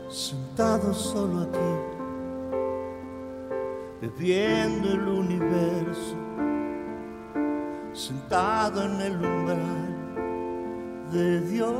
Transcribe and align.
Sentado 0.08 0.94
solo 0.94 1.40
aquí, 1.40 1.81
bebiendo 4.02 4.88
el 4.94 5.06
universo, 5.06 6.16
sentado 7.92 8.82
en 8.82 9.00
el 9.00 9.14
umbral 9.14 9.92
de 11.12 11.40
Dios 11.42 11.72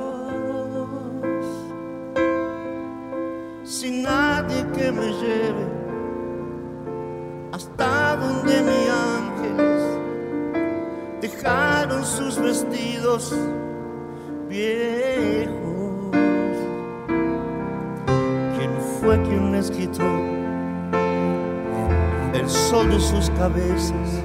sin 3.65 4.05
nadie 4.05 4.65
que 4.73 4.93
me 4.93 5.13
lleve 5.15 5.67
hasta 7.51 8.17
donde 8.17 8.63
mis 8.63 8.89
ángeles 8.89 9.83
dejaron 11.21 12.05
sus 12.05 12.39
vestidos 12.39 13.35
viejos. 14.49 16.13
¿Quién 18.57 18.71
fue 19.01 19.21
quien 19.23 19.51
les 19.51 19.71
quitó 19.73 20.42
el 22.34 22.49
sol 22.49 22.90
de 22.90 23.00
sus 23.00 23.31
cabezas? 23.31 24.23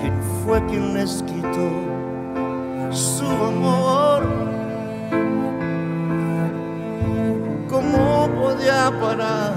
¿Quién 0.00 0.14
fue 0.44 0.64
quien 0.66 0.94
les 0.94 1.22
quitó 1.22 1.70
su 2.90 3.26
amor? 3.26 4.44
podía 8.54 8.90
parar 9.00 9.54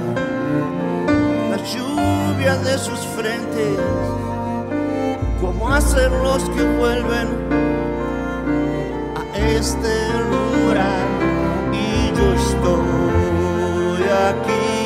la 1.49 1.57
lluvia 1.57 2.55
de 2.57 2.77
sus 2.77 2.99
frentes, 3.15 3.77
como 5.41 5.69
hacer 5.69 6.11
los 6.11 6.43
que 6.49 6.63
vuelven 6.77 7.27
a 9.15 9.37
este 9.37 9.95
lugar. 10.31 11.07
Y 11.73 12.11
yo 12.17 12.33
estoy 12.33 14.03
aquí 14.29 14.76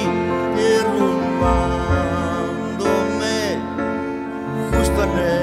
justo 5.01 5.40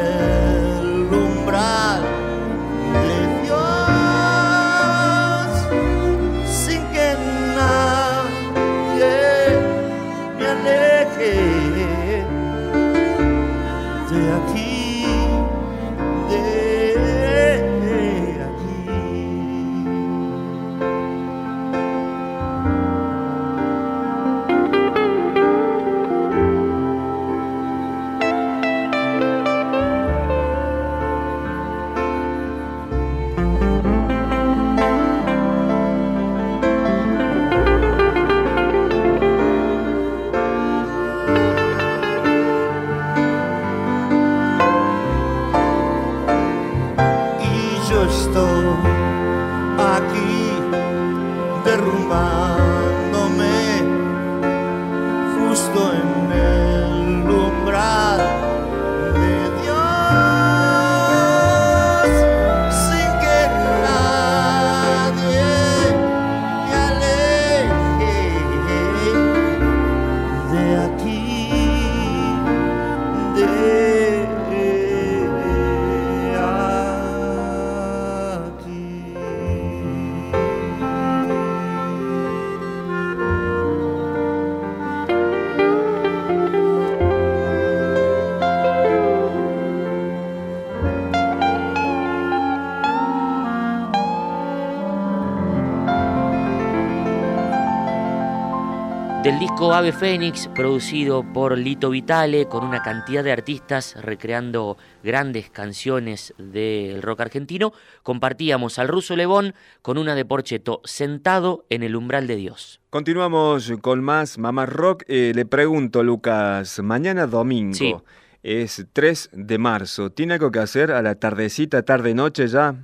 Ave 99.61 99.93
Fénix, 99.93 100.49
producido 100.55 101.25
por 101.35 101.59
Lito 101.59 101.91
Vitale, 101.91 102.47
con 102.47 102.65
una 102.65 102.81
cantidad 102.81 103.25
de 103.25 103.33
artistas 103.33 103.97
recreando 104.01 104.79
grandes 105.03 105.51
canciones 105.51 106.33
del 106.39 107.03
rock 107.03 107.23
argentino, 107.23 107.73
compartíamos 108.05 108.79
al 108.79 108.87
ruso 108.87 109.17
Lebón 109.17 109.55
con 109.83 109.99
una 109.99 110.15
de 110.15 110.25
Porcheto, 110.25 110.81
sentado 110.85 111.67
en 111.71 111.83
el 111.83 111.97
umbral 111.97 112.29
de 112.29 112.37
Dios. 112.37 112.81
Continuamos 112.89 113.73
con 113.83 114.03
más 114.03 114.39
Mamá 114.39 114.65
Rock. 114.65 115.03
Eh, 115.09 115.33
le 115.35 115.45
pregunto, 115.45 116.05
Lucas, 116.05 116.79
mañana 116.79 117.27
domingo. 117.27 118.05
Es 118.45 118.87
3 118.93 119.31
de 119.33 119.59
marzo. 119.59 120.11
¿Tiene 120.11 120.35
algo 120.35 120.53
que 120.53 120.61
hacer 120.61 120.93
a 120.93 121.03
la 121.03 121.17
tardecita, 121.17 121.83
tarde-noche 121.83 122.47
ya? 122.47 122.77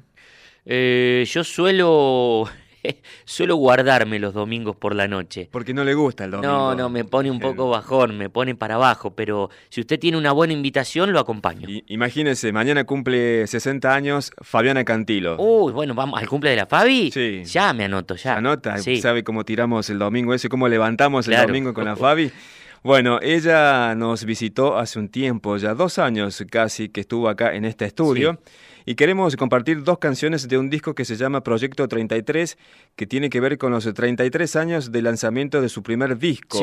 Eh, 0.67 1.25
yo 1.27 1.45
suelo 1.45 2.49
suelo 3.25 3.57
guardarme 3.57 4.19
los 4.19 4.35
domingos 4.35 4.77
por 4.77 4.95
la 4.95 5.09
noche. 5.09 5.49
Porque 5.51 5.75
no 5.75 5.85
le 5.85 5.95
gusta 5.95 6.25
el 6.25 6.33
domingo. 6.33 6.53
No, 6.53 6.75
no, 6.75 6.89
me 6.89 7.05
pone 7.05 7.31
un 7.31 7.41
poco 7.41 7.69
bajón, 7.71 8.17
me 8.17 8.29
pone 8.31 8.55
para 8.55 8.77
abajo, 8.77 9.15
pero 9.15 9.51
si 9.69 9.81
usted 9.81 9.99
tiene 9.99 10.19
una 10.19 10.33
buena 10.33 10.53
invitación, 10.53 11.13
lo 11.13 11.21
acompaño. 11.21 11.69
imagínese, 11.87 12.53
mañana 12.53 12.85
cumple 12.85 13.47
60 13.47 13.95
años 13.95 14.33
Fabiana 14.41 14.85
Cantilo. 14.85 15.37
Uy, 15.39 15.73
bueno, 15.73 15.95
vamos 15.95 16.21
al 16.21 16.29
cumple 16.29 16.51
de 16.51 16.57
la 16.57 16.67
Fabi. 16.67 17.11
Sí. 17.11 17.45
Ya 17.45 17.73
me 17.73 17.85
anoto, 17.85 18.17
ya. 18.17 18.37
anota? 18.37 18.77
¿Sabe 18.79 19.25
cómo 19.25 19.45
tiramos 19.45 19.89
el 19.91 19.99
domingo 19.99 20.35
ese? 20.35 20.49
¿Cómo 20.49 20.69
levantamos 20.69 21.29
el 21.29 21.37
domingo 21.47 21.75
con 21.75 21.85
la 21.85 21.97
Fabi? 21.97 22.31
Bueno, 22.83 23.19
ella 23.23 23.95
nos 23.95 24.27
visitó 24.27 24.77
hace 24.77 24.99
un 24.99 25.09
tiempo, 25.09 25.57
ya 25.57 25.73
dos 25.73 25.99
años 25.99 26.45
casi 26.51 26.91
que 26.91 27.01
estuvo 27.01 27.31
acá 27.31 27.55
en 27.55 27.65
este 27.65 27.87
estudio 27.87 28.39
y 28.87 28.95
queremos 28.95 29.37
compartir 29.37 29.83
dos 29.83 29.99
canciones 29.99 30.49
de 30.49 30.59
un 30.59 30.71
disco 30.71 30.95
que 30.95 31.05
se 31.05 31.17
llama 31.17 31.43
Proyecto 31.43 31.89
33, 31.89 32.59
que 32.97 33.07
tiene 33.07 33.31
que 33.31 33.41
ver 33.41 33.59
con 33.59 33.73
los 33.73 33.93
33 33.93 34.57
años 34.57 34.93
de 34.93 35.03
lanzamiento 35.03 35.61
de 35.61 35.69
su 35.69 35.83
primer 35.83 36.19
disco. 36.19 36.61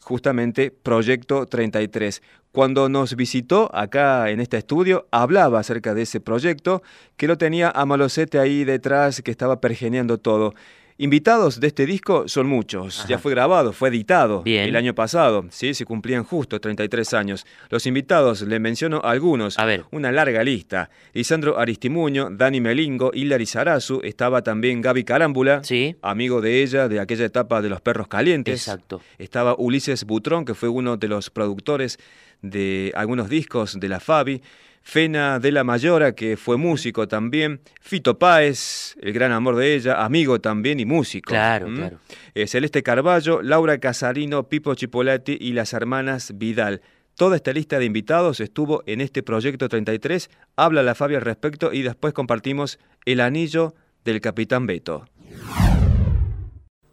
Justamente 0.00 0.70
Proyecto 0.70 1.46
33. 1.46 2.22
Cuando 2.50 2.88
nos 2.88 3.16
visitó 3.16 3.74
acá 3.74 4.30
en 4.30 4.40
este 4.40 4.58
estudio, 4.58 5.06
hablaba 5.10 5.60
acerca 5.60 5.94
de 5.94 6.02
ese 6.02 6.20
proyecto, 6.20 6.82
que 7.16 7.26
lo 7.26 7.38
tenía 7.38 7.70
a 7.70 7.86
Malocete 7.86 8.38
ahí 8.38 8.64
detrás, 8.64 9.22
que 9.22 9.30
estaba 9.30 9.60
pergeneando 9.60 10.18
todo. 10.18 10.54
Invitados 11.02 11.58
de 11.58 11.66
este 11.66 11.84
disco 11.84 12.28
son 12.28 12.46
muchos. 12.46 13.04
Ya 13.08 13.18
fue 13.18 13.32
grabado, 13.32 13.72
fue 13.72 13.88
editado 13.88 14.44
el 14.46 14.76
año 14.76 14.94
pasado. 14.94 15.44
¿sí? 15.50 15.74
Se 15.74 15.84
cumplían 15.84 16.22
justo 16.22 16.60
33 16.60 17.12
años. 17.14 17.44
Los 17.70 17.86
invitados, 17.86 18.42
le 18.42 18.60
menciono 18.60 19.00
algunos. 19.02 19.58
A 19.58 19.64
ver. 19.64 19.82
Una 19.90 20.12
larga 20.12 20.44
lista. 20.44 20.90
Lisandro 21.12 21.58
Aristimuño, 21.58 22.28
Dani 22.30 22.60
Melingo, 22.60 23.10
Hilary 23.12 23.46
Sarazu. 23.46 24.00
Estaba 24.04 24.42
también 24.42 24.80
Gaby 24.80 25.02
Carámbula, 25.02 25.64
¿Sí? 25.64 25.96
amigo 26.02 26.40
de 26.40 26.62
ella 26.62 26.86
de 26.86 27.00
aquella 27.00 27.24
etapa 27.24 27.60
de 27.62 27.68
los 27.70 27.80
perros 27.80 28.06
calientes. 28.06 28.68
Exacto. 28.68 29.00
Estaba 29.18 29.56
Ulises 29.58 30.04
Butrón, 30.04 30.44
que 30.44 30.54
fue 30.54 30.68
uno 30.68 30.98
de 30.98 31.08
los 31.08 31.30
productores 31.30 31.98
de 32.42 32.92
algunos 32.94 33.28
discos 33.28 33.80
de 33.80 33.88
la 33.88 33.98
Fabi. 33.98 34.40
Fena 34.82 35.38
de 35.38 35.52
la 35.52 35.64
Mayora, 35.64 36.14
que 36.14 36.36
fue 36.36 36.56
músico 36.56 37.06
también, 37.06 37.60
Fito 37.80 38.18
Páez, 38.18 38.96
el 39.00 39.12
gran 39.12 39.32
amor 39.32 39.56
de 39.56 39.74
ella, 39.74 40.04
amigo 40.04 40.40
también 40.40 40.80
y 40.80 40.84
músico. 40.84 41.30
Claro, 41.30 41.68
¿Mm? 41.68 41.76
claro. 41.76 41.98
Eh, 42.34 42.46
Celeste 42.46 42.82
Carballo, 42.82 43.42
Laura 43.42 43.78
Casarino, 43.78 44.48
Pipo 44.48 44.74
Chipolati 44.74 45.36
y 45.40 45.52
las 45.52 45.72
hermanas 45.72 46.32
Vidal. 46.36 46.82
Toda 47.14 47.36
esta 47.36 47.52
lista 47.52 47.78
de 47.78 47.84
invitados 47.84 48.40
estuvo 48.40 48.82
en 48.86 49.00
este 49.00 49.22
proyecto 49.22 49.68
33. 49.68 50.30
Habla 50.56 50.82
la 50.82 50.94
Fabia 50.94 51.18
al 51.18 51.24
respecto 51.24 51.72
y 51.72 51.82
después 51.82 52.12
compartimos 52.14 52.78
el 53.04 53.20
anillo 53.20 53.74
del 54.04 54.20
Capitán 54.20 54.66
Beto. 54.66 55.06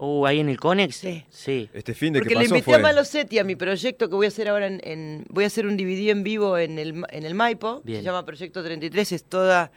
Uh, 0.02 0.26
ahí 0.26 0.40
en 0.40 0.48
el 0.50 0.58
Conex. 0.58 0.96
Sí. 0.96 1.26
Sí. 1.30 1.70
Este 1.74 1.94
fin 1.94 2.14
de 2.14 2.20
Porque 2.20 2.34
que 2.34 2.40
le 2.40 2.46
invité 2.46 2.64
fue... 2.64 2.76
a 2.76 2.80
Malosetti 2.80 3.38
a 3.38 3.44
mi 3.44 3.56
proyecto 3.58 4.08
que 4.10 4.16
voy 4.16 4.26
a 4.26 4.30
hacer 4.30 4.48
ahora 4.48 4.68
en, 4.68 4.80
en- 4.84 5.26
voy 5.30 5.44
a 5.44 5.48
hacer 5.48 5.66
un 5.68 5.76
DVD 5.76 6.10
en 6.10 6.24
vivo 6.24 6.58
en 6.58 6.80
el, 6.80 7.04
en 7.10 7.26
el 7.26 7.36
Maipo, 7.36 7.82
Bien. 7.84 8.00
se 8.00 8.06
llama 8.06 8.26
Proyecto 8.26 8.64
33, 8.64 9.12
es 9.12 9.24
toda 9.26 9.72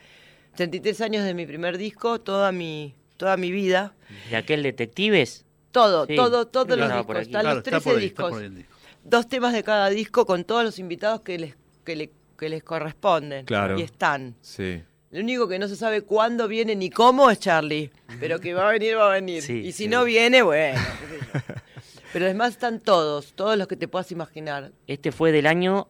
33 0.55 1.01
años 1.01 1.25
de 1.25 1.33
mi 1.33 1.45
primer 1.45 1.77
disco, 1.77 2.21
toda 2.21 2.51
mi 2.53 2.95
toda 3.17 3.35
mi 3.37 3.51
vida, 3.51 3.93
¿De 4.29 4.37
aquel 4.37 4.63
Detectives? 4.63 5.45
todo, 5.71 6.05
Sí, 6.05 6.15
todo, 6.15 6.47
todos 6.47 6.77
los 6.77 6.93
discos, 6.93 7.17
están 7.17 7.41
Claro, 7.41 7.49
los 7.49 7.57
está 7.59 7.71
13 7.71 7.83
por 7.89 7.99
ahí, 7.99 8.05
está 8.05 8.23
discos, 8.23 8.29
por 8.31 8.39
ahí 8.39 8.45
el 8.47 8.55
disco. 8.55 8.73
dos 9.03 9.27
temas 9.27 9.53
de 9.53 9.63
cada 9.63 9.89
disco 9.89 10.25
con 10.25 10.43
todos 10.45 10.63
los 10.63 10.79
invitados 10.79 11.21
que 11.21 11.37
les 11.37 11.55
que 11.83 11.95
le- 11.97 12.11
que 12.37 12.47
les 12.49 12.63
corresponden 12.63 13.45
Claro. 13.45 13.77
y 13.77 13.81
están. 13.81 14.35
Sí. 14.41 14.81
Lo 15.13 15.19
único 15.21 15.47
que 15.47 15.59
no 15.59 15.67
se 15.67 15.75
sabe 15.75 16.01
cuándo 16.01 16.47
viene 16.47 16.75
ni 16.75 16.89
cómo 16.89 17.29
es 17.29 17.39
Charlie, 17.39 17.89
pero 18.19 18.39
que 18.39 18.53
va 18.53 18.67
a 18.67 18.71
venir, 18.73 18.97
va 18.97 19.07
a 19.11 19.13
venir. 19.13 19.41
Sí, 19.43 19.59
y 19.59 19.71
si 19.71 19.83
sí. 19.83 19.87
no 19.87 20.03
viene, 20.03 20.41
bueno. 20.41 20.77
qué 20.99 21.07
sé 21.07 21.25
yo. 21.47 21.53
Pero 22.13 22.25
además 22.25 22.51
están 22.51 22.79
todos, 22.79 23.33
todos 23.33 23.57
los 23.57 23.67
que 23.67 23.75
te 23.75 23.87
puedas 23.87 24.11
imaginar. 24.11 24.71
Este 24.85 25.11
fue 25.11 25.31
del 25.31 25.47
año 25.47 25.87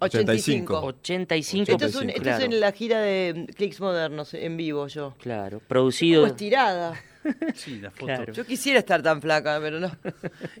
85. 0.00 0.80
85. 0.82 1.70
Esto 1.72 1.86
es, 1.86 1.94
un- 1.94 2.10
esto 2.10 2.28
es 2.30 2.40
en 2.40 2.58
la 2.58 2.72
gira 2.72 3.00
de 3.00 3.46
Clicks 3.56 3.80
Modernos, 3.80 4.34
en 4.34 4.56
vivo 4.56 4.88
yo. 4.88 5.14
claro. 5.20 5.58
Como 5.58 5.68
Producido. 5.68 6.26
estirada. 6.26 7.00
Sí, 7.54 7.78
la 7.80 7.90
foto. 7.90 8.06
Claro. 8.06 8.32
Yo 8.32 8.46
quisiera 8.46 8.78
estar 8.78 9.02
tan 9.02 9.20
flaca, 9.20 9.58
pero 9.60 9.78
no. 9.78 9.90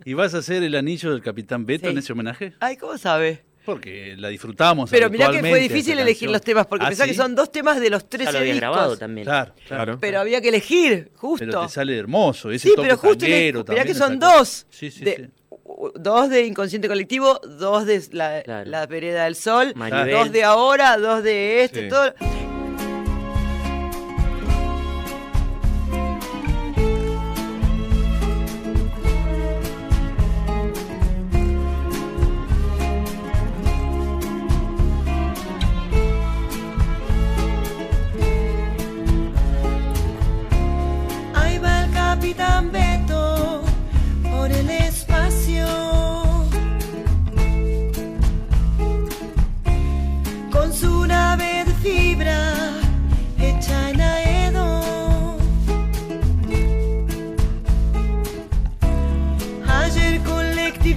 ¿Y 0.04 0.12
vas 0.12 0.34
a 0.34 0.38
hacer 0.38 0.62
el 0.62 0.74
anillo 0.74 1.10
del 1.10 1.22
Capitán 1.22 1.64
Beto 1.64 1.86
Sí. 1.86 1.92
en 1.92 1.98
ese 1.98 2.12
homenaje? 2.12 2.52
Ay, 2.60 2.76
¿cómo 2.76 2.98
sabe? 2.98 3.42
Porque 3.64 4.14
la 4.16 4.28
disfrutamos. 4.28 4.90
Pero 4.90 5.10
mirá 5.10 5.30
que 5.30 5.40
fue 5.40 5.58
difícil 5.60 5.92
elegir 5.98 6.28
canción. 6.28 6.32
los 6.32 6.42
temas, 6.42 6.66
porque 6.66 6.86
¿Ah, 6.86 6.88
pensá 6.88 7.06
que 7.06 7.14
son 7.14 7.34
dos 7.34 7.52
temas 7.52 7.78
de 7.80 7.90
los 7.90 8.02
Ya 8.04 8.08
13 8.08 8.32
lo 8.32 8.38
había 8.38 8.52
discos. 8.54 8.60
grabado 8.70 8.96
también. 8.96 9.24
Claro, 9.26 9.52
claro. 9.66 9.84
Claro. 9.84 9.98
Pero 10.00 10.20
había 10.20 10.40
que 10.40 10.48
elegir, 10.48 11.10
justo. 11.16 11.44
Pero 11.46 11.62
te 11.66 11.72
sale 11.72 11.96
hermoso. 11.98 12.50
Ese 12.50 12.68
sí, 12.68 12.74
toque 12.74 12.88
pero 12.88 12.96
justo 12.96 13.26
mirá 13.26 13.64
también, 13.64 13.86
que 13.86 13.94
son 13.94 14.18
dos. 14.18 14.66
Sí, 14.70 14.90
sí, 14.90 15.04
de- 15.04 15.16
sí. 15.16 15.24
Dos 15.94 16.28
de 16.30 16.44
Inconsciente 16.46 16.88
Colectivo, 16.88 17.40
dos 17.58 17.86
de 17.86 18.02
La, 18.12 18.42
Claro. 18.42 18.68
la 18.68 18.86
Vereda 18.86 19.24
del 19.24 19.36
Sol, 19.36 19.72
Maribel. 19.76 20.10
dos 20.10 20.32
de 20.32 20.42
ahora, 20.44 20.96
dos 20.98 21.22
de 21.22 21.62
este, 21.64 21.82
Sí. 21.84 21.88
todo. 21.88 22.12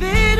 this 0.03 0.32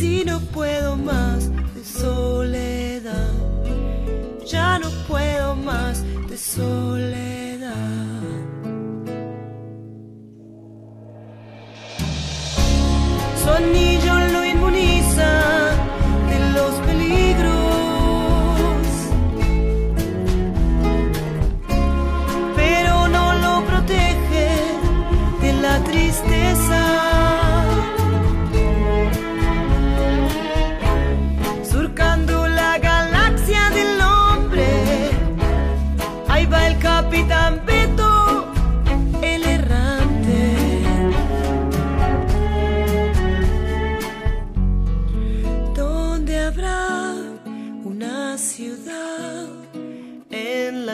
si 0.00 0.24
no 0.24 0.40
puedo 0.40 0.96
más 0.96 1.50
de 1.74 1.84
soledad. 1.84 3.34
Ya 4.46 4.78
no 4.78 4.88
puedo 5.06 5.54
más 5.54 6.02
de 6.26 6.38
soledad. 6.38 7.39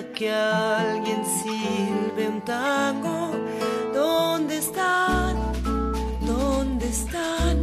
Que 0.05 0.31
alguien 0.31 1.25
silbe 1.25 2.29
un 2.29 2.41
tango. 2.43 3.31
¿Dónde 3.95 4.59
están? 4.59 5.37
¿Dónde 6.21 6.89
están 6.89 7.63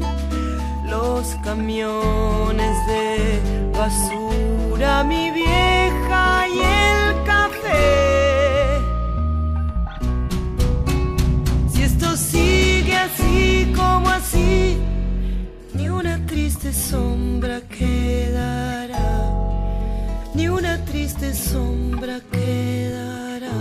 los 0.89 1.35
camiones 1.43 2.75
de 2.87 3.39
basura? 3.77 5.03
Mi 5.03 5.29
vieja 5.31 6.47
y 6.47 6.59
el 6.59 7.23
café. 7.23 8.79
Si 11.71 11.83
esto 11.83 12.17
sigue 12.17 12.95
así 12.95 13.71
como 13.75 14.09
así, 14.09 14.77
ni 15.73 15.87
una 15.89 16.25
triste 16.25 16.73
sombra 16.73 17.61
una 17.61 18.82
triste 21.23 21.33
sombra 21.33 22.19
quedará. 22.31 23.51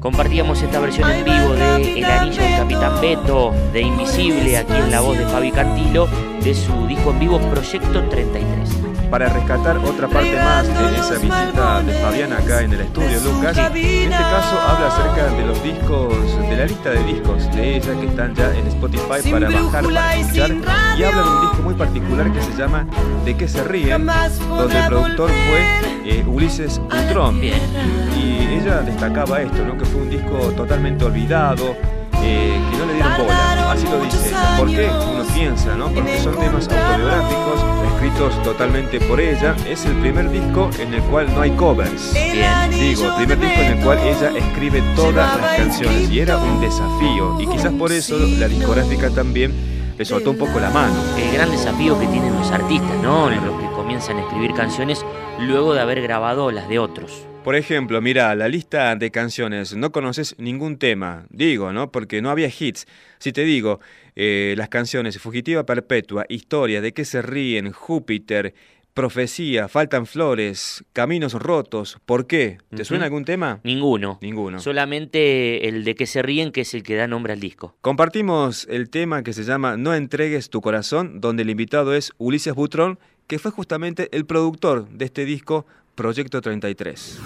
Compartíamos 0.00 0.62
esta 0.62 0.80
versión 0.80 1.10
en 1.10 1.24
vivo 1.24 1.54
de 1.54 1.98
El 1.98 2.04
Anillo 2.04 2.42
del 2.42 2.56
Capitán 2.56 3.00
Beto, 3.00 3.52
de 3.72 3.82
Invisible, 3.82 4.56
aquí 4.56 4.72
en 4.72 4.90
la 4.90 5.00
voz 5.00 5.18
de 5.18 5.26
Fabi 5.26 5.50
Cantilo, 5.50 6.08
de 6.42 6.54
su 6.54 6.86
disco 6.86 7.10
en 7.10 7.20
vivo 7.20 7.38
Proyecto 7.38 8.08
33 8.08 8.89
para 9.10 9.28
rescatar 9.28 9.76
otra 9.78 10.08
parte 10.08 10.36
más 10.36 10.66
de 10.66 10.96
esa 10.96 11.14
visita 11.14 11.82
de 11.82 11.92
Fabián 11.94 12.32
acá 12.32 12.62
en 12.62 12.72
el 12.72 12.80
estudio, 12.82 13.20
Lucas. 13.20 13.58
En 13.58 13.76
este 13.76 14.08
caso 14.10 14.60
habla 14.60 14.86
acerca 14.86 15.34
de 15.34 15.46
los 15.46 15.62
discos, 15.64 16.40
de 16.48 16.56
la 16.56 16.66
lista 16.66 16.90
de 16.90 17.04
discos 17.04 17.52
de 17.52 17.76
ella 17.76 18.00
que 18.00 18.06
están 18.06 18.34
ya 18.34 18.54
en 18.54 18.66
Spotify 18.68 19.30
para 19.30 19.50
bajar, 19.50 19.84
para 19.84 20.16
escuchar. 20.16 20.50
Y 20.96 21.02
habla 21.02 21.22
de 21.22 21.28
un 21.28 21.40
disco 21.40 21.62
muy 21.62 21.74
particular 21.74 22.32
que 22.32 22.42
se 22.42 22.56
llama 22.56 22.86
De 23.24 23.36
qué 23.36 23.48
se 23.48 23.64
ríen, 23.64 24.06
donde 24.48 24.78
el 24.78 24.86
productor 24.86 25.30
fue 25.30 25.80
eh, 26.04 26.24
Ulises 26.26 26.78
Butrón. 26.78 27.42
Y 27.42 28.60
ella 28.60 28.80
destacaba 28.82 29.42
esto, 29.42 29.64
¿no? 29.64 29.76
que 29.76 29.84
fue 29.86 30.02
un 30.02 30.10
disco 30.10 30.38
totalmente 30.56 31.04
olvidado, 31.04 31.74
eh, 32.22 32.60
que 32.70 32.76
no 32.78 32.86
le 32.86 32.94
dieron 32.94 33.16
bola, 33.18 33.49
así 33.70 33.86
lo 33.86 34.00
dice 34.00 34.34
¿Por 34.58 34.68
qué? 34.68 34.88
Uno 34.88 35.24
piensa, 35.34 35.76
¿no? 35.76 35.88
Porque 35.92 36.18
son 36.18 36.36
temas 36.36 36.68
autobiográficos, 36.68 37.60
escritos 37.92 38.42
totalmente 38.42 39.00
por 39.00 39.20
ella. 39.20 39.56
Es 39.66 39.84
el 39.86 39.94
primer 39.96 40.30
disco 40.30 40.70
en 40.78 40.94
el 40.94 41.02
cual 41.02 41.32
no 41.34 41.42
hay 41.42 41.50
covers. 41.52 42.12
Bien, 42.12 42.70
digo, 42.70 43.06
el 43.06 43.14
primer 43.14 43.38
disco 43.38 43.60
en 43.60 43.78
el 43.78 43.84
cual 43.84 43.98
ella 43.98 44.32
escribe 44.36 44.82
todas 44.96 45.40
las 45.40 45.56
canciones 45.56 46.10
y 46.10 46.20
era 46.20 46.36
un 46.36 46.60
desafío. 46.60 47.40
Y 47.40 47.46
quizás 47.46 47.72
por 47.72 47.92
eso 47.92 48.18
la 48.18 48.48
discográfica 48.48 49.10
también 49.10 49.52
le 49.96 50.04
soltó 50.04 50.30
un 50.30 50.38
poco 50.38 50.58
la 50.58 50.70
mano. 50.70 50.94
El 51.16 51.32
gran 51.32 51.50
desafío 51.50 51.98
que 51.98 52.06
tienen 52.06 52.34
los 52.34 52.50
artistas, 52.50 53.02
¿no? 53.02 53.30
Los 53.30 53.60
que 53.60 53.66
comienzan 53.74 54.16
a 54.18 54.22
escribir 54.22 54.54
canciones 54.54 55.04
luego 55.38 55.74
de 55.74 55.80
haber 55.80 56.02
grabado 56.02 56.50
las 56.50 56.68
de 56.68 56.78
otros. 56.78 57.29
Por 57.44 57.56
ejemplo, 57.56 58.02
mira, 58.02 58.34
la 58.34 58.48
lista 58.48 58.94
de 58.96 59.10
canciones, 59.10 59.74
no 59.74 59.92
conoces 59.92 60.34
ningún 60.38 60.76
tema, 60.76 61.24
digo, 61.30 61.72
¿no? 61.72 61.90
Porque 61.90 62.20
no 62.20 62.28
había 62.28 62.48
hits. 62.48 62.86
Si 63.18 63.32
te 63.32 63.44
digo, 63.44 63.80
eh, 64.14 64.54
las 64.58 64.68
canciones 64.68 65.18
Fugitiva 65.18 65.64
Perpetua, 65.64 66.26
Historia, 66.28 66.82
De 66.82 66.92
qué 66.92 67.06
se 67.06 67.22
ríen, 67.22 67.72
Júpiter, 67.72 68.52
Profecía, 68.92 69.68
Faltan 69.68 70.04
Flores, 70.04 70.84
Caminos 70.92 71.32
Rotos, 71.32 71.98
¿por 72.04 72.26
qué? 72.26 72.58
¿Te 72.76 72.84
suena 72.84 73.06
algún 73.06 73.24
tema? 73.24 73.60
Ninguno. 73.64 74.18
Ninguno. 74.20 74.58
Solamente 74.60 75.66
el 75.66 75.84
de 75.84 75.94
qué 75.94 76.06
se 76.06 76.20
ríen, 76.20 76.52
que 76.52 76.60
es 76.60 76.74
el 76.74 76.82
que 76.82 76.96
da 76.96 77.06
nombre 77.06 77.32
al 77.32 77.40
disco. 77.40 77.74
Compartimos 77.80 78.66
el 78.68 78.90
tema 78.90 79.22
que 79.22 79.32
se 79.32 79.44
llama 79.44 79.78
No 79.78 79.94
entregues 79.94 80.50
tu 80.50 80.60
corazón, 80.60 81.22
donde 81.22 81.44
el 81.44 81.50
invitado 81.50 81.94
es 81.94 82.12
Ulises 82.18 82.54
Butrón, 82.54 82.98
que 83.26 83.38
fue 83.38 83.50
justamente 83.50 84.08
el 84.12 84.26
productor 84.26 84.88
de 84.90 85.06
este 85.06 85.24
disco 85.24 85.64
Proyecto 86.00 86.40
33. 86.40 87.18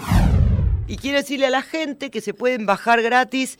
Y 0.89 0.97
quiero 0.97 1.19
decirle 1.19 1.45
a 1.45 1.49
la 1.49 1.61
gente 1.61 2.11
que 2.11 2.19
se 2.19 2.33
pueden 2.33 2.65
bajar 2.65 3.01
gratis. 3.01 3.57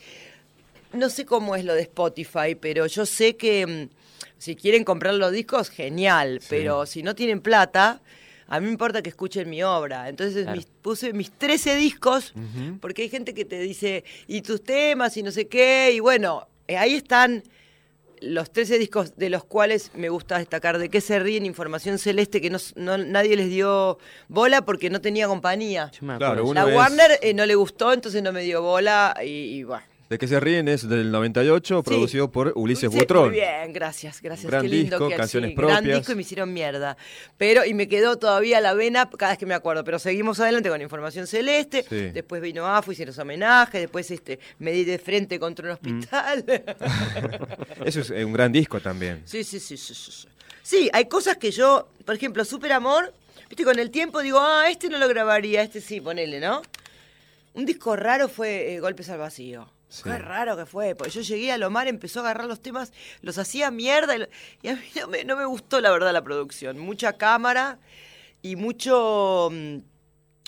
No 0.91 1.09
sé 1.09 1.25
cómo 1.25 1.55
es 1.55 1.63
lo 1.63 1.73
de 1.73 1.83
Spotify, 1.83 2.55
pero 2.59 2.85
yo 2.85 3.05
sé 3.05 3.37
que 3.37 3.65
mm, 3.65 3.95
si 4.37 4.57
quieren 4.57 4.83
comprar 4.83 5.13
los 5.13 5.31
discos, 5.31 5.69
genial. 5.69 6.41
Pero 6.49 6.85
si 6.85 7.01
no 7.01 7.15
tienen 7.15 7.39
plata, 7.39 8.01
a 8.49 8.59
mí 8.59 8.65
me 8.65 8.73
importa 8.73 9.01
que 9.01 9.07
escuchen 9.07 9.49
mi 9.49 9.63
obra. 9.63 10.09
Entonces 10.09 10.45
puse 10.81 11.13
mis 11.13 11.31
13 11.31 11.77
discos, 11.77 12.33
porque 12.81 13.03
hay 13.03 13.09
gente 13.09 13.33
que 13.33 13.45
te 13.45 13.61
dice, 13.61 14.03
y 14.27 14.41
tus 14.41 14.65
temas, 14.65 15.15
y 15.15 15.23
no 15.23 15.31
sé 15.31 15.47
qué. 15.47 15.93
Y 15.93 16.01
bueno, 16.01 16.45
eh, 16.67 16.75
ahí 16.75 16.93
están 16.93 17.41
los 18.25 18.51
13 18.51 18.79
discos 18.79 19.15
de 19.15 19.29
los 19.29 19.43
cuales 19.43 19.91
me 19.93 20.09
gusta 20.09 20.37
destacar 20.37 20.77
de 20.77 20.89
qué 20.89 21.01
se 21.01 21.19
ríen 21.19 21.45
Información 21.45 21.97
Celeste, 21.99 22.41
que 22.41 22.49
no, 22.49 22.59
nadie 22.97 23.35
les 23.35 23.49
dio 23.49 23.97
bola 24.27 24.63
porque 24.63 24.89
no 24.89 25.01
tenía 25.01 25.27
compañía. 25.27 25.91
la 26.01 26.65
Warner 26.65 27.19
eh, 27.21 27.33
no 27.33 27.45
le 27.45 27.55
gustó, 27.55 27.93
entonces 27.93 28.21
no 28.23 28.31
me 28.31 28.41
dio 28.41 28.61
bola 28.61 29.15
y, 29.23 29.29
y 29.29 29.63
bueno. 29.63 29.94
De 30.09 30.19
que 30.19 30.27
se 30.27 30.39
ríen 30.39 30.67
es 30.67 30.87
del 30.87 31.11
98, 31.11 31.81
producido 31.81 32.29
por 32.29 32.53
Ulises 32.55 32.91
Butrón. 32.91 33.29
Muy 33.29 33.39
bien, 33.39 33.73
gracias, 33.73 34.21
gracias. 34.21 34.51
Gran 34.51 34.61
Qué 34.61 34.69
lindo 34.69 34.97
disco, 34.97 35.09
que 35.09 35.15
canciones 35.15 35.55
propias. 35.55 35.81
Gran 35.81 35.97
disco 35.97 36.11
y 36.11 36.15
me 36.15 36.21
hicieron 36.21 36.53
mierda. 36.53 36.95
Pero, 37.37 37.65
y 37.65 37.73
me 37.73 37.87
quedó 37.87 38.17
todavía 38.17 38.61
la 38.61 38.75
vena 38.75 39.09
cada 39.09 39.31
vez 39.31 39.39
que 39.39 39.47
me 39.47 39.55
acuerdo. 39.55 39.83
Pero 39.83 39.97
seguimos 39.97 40.39
adelante 40.39 40.69
con 40.69 40.79
Información 40.79 41.25
Celeste. 41.25 41.85
Después 42.13 42.39
vino 42.41 42.67
AFU, 42.67 42.91
hicieron 42.91 43.15
los 43.15 43.19
homenajes. 43.19 43.81
Después 43.81 44.11
este, 44.11 44.39
me 44.59 44.71
di 44.71 44.83
de 44.83 44.99
frente 44.99 45.39
contra 45.39 45.65
un 45.65 45.71
hospital. 45.71 46.45
Eso 47.85 48.01
es 48.01 48.11
un 48.11 48.33
gran 48.33 48.51
disco 48.51 48.79
también. 48.79 49.23
Sí, 49.25 49.43
sí, 49.43 49.59
sí, 49.59 49.75
sí, 49.75 49.95
sí. 49.95 50.27
Sí, 50.61 50.89
hay 50.93 51.05
cosas 51.05 51.37
que 51.37 51.51
yo, 51.51 51.89
por 52.05 52.15
ejemplo, 52.15 52.43
Super 52.43 52.73
Amor, 52.73 53.13
viste, 53.49 53.63
con 53.63 53.77
el 53.77 53.91
tiempo 53.91 54.21
digo, 54.21 54.39
ah, 54.39 54.67
este 54.69 54.89
no 54.89 54.97
lo 54.97 55.07
grabaría, 55.07 55.61
este 55.61 55.79
sí, 55.79 56.01
ponele, 56.01 56.39
¿no? 56.39 56.63
Un 57.53 57.65
disco 57.65 57.95
raro 57.95 58.27
fue 58.27 58.73
eh, 58.73 58.79
Golpes 58.79 59.09
al 59.09 59.19
Vacío. 59.19 59.69
Qué 60.03 60.17
raro 60.17 60.57
que 60.57 60.65
fue, 60.65 60.95
porque 60.95 61.11
yo 61.11 61.21
llegué 61.21 61.51
a 61.51 61.57
Lomar, 61.57 61.87
empezó 61.87 62.19
a 62.19 62.23
agarrar 62.23 62.47
los 62.47 62.61
temas, 62.61 62.93
los 63.21 63.37
hacía 63.37 63.71
mierda 63.71 64.15
y, 64.61 64.67
a 64.67 64.75
mí 64.75 64.81
no 65.25 65.35
me, 65.37 65.45
gustó 65.45 65.81
la 65.81 65.91
verdad 65.91 66.13
la 66.13 66.23
producción. 66.23 66.77
Mucha 66.79 67.13
cámara 67.13 67.79
y 68.41 68.55
mucho... 68.55 69.49
Mm, 69.51 69.77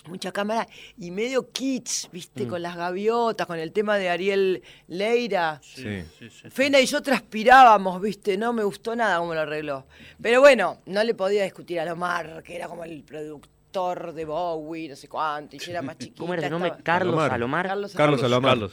mucha 0.08 0.32
cámara 0.32 0.66
y 0.96 1.10
medio 1.10 1.50
kitsch, 1.52 2.10
viste, 2.10 2.46
mm. 2.46 2.48
con 2.48 2.62
las 2.62 2.76
gaviotas, 2.76 3.46
con 3.46 3.58
el 3.58 3.72
tema 3.72 3.98
de 3.98 4.08
Ariel 4.08 4.62
Leira. 4.86 5.60
Sí. 5.62 6.02
Fena 6.50 6.80
y 6.80 6.86
yo 6.86 7.02
transpirábamos, 7.02 8.00
viste, 8.00 8.38
no 8.38 8.54
me 8.54 8.64
gustó 8.64 8.96
nada 8.96 9.18
cómo 9.18 9.34
lo 9.34 9.40
arregló. 9.40 9.86
Pero 10.20 10.40
bueno, 10.40 10.80
no 10.86 11.04
le 11.04 11.14
podía 11.14 11.44
discutir 11.44 11.78
a 11.80 11.84
Lomar, 11.84 12.42
que 12.42 12.56
era 12.56 12.68
como 12.68 12.84
el 12.84 13.02
productor 13.02 14.14
de 14.14 14.24
Bowie, 14.24 14.88
no 14.88 14.96
sé 14.96 15.08
cuánto, 15.08 15.56
y 15.56 15.58
yo 15.58 15.70
era 15.70 15.82
más 15.82 15.98
chiquita. 15.98 16.20
¿Cómo 16.20 16.32
era 16.32 16.44
su 16.44 16.50
nombre? 16.50 16.72
Carlos 16.82 17.30
Alomar. 17.30 17.66
Carlos, 17.66 17.92
Carlos 17.94 18.22
Alomar 18.22 18.70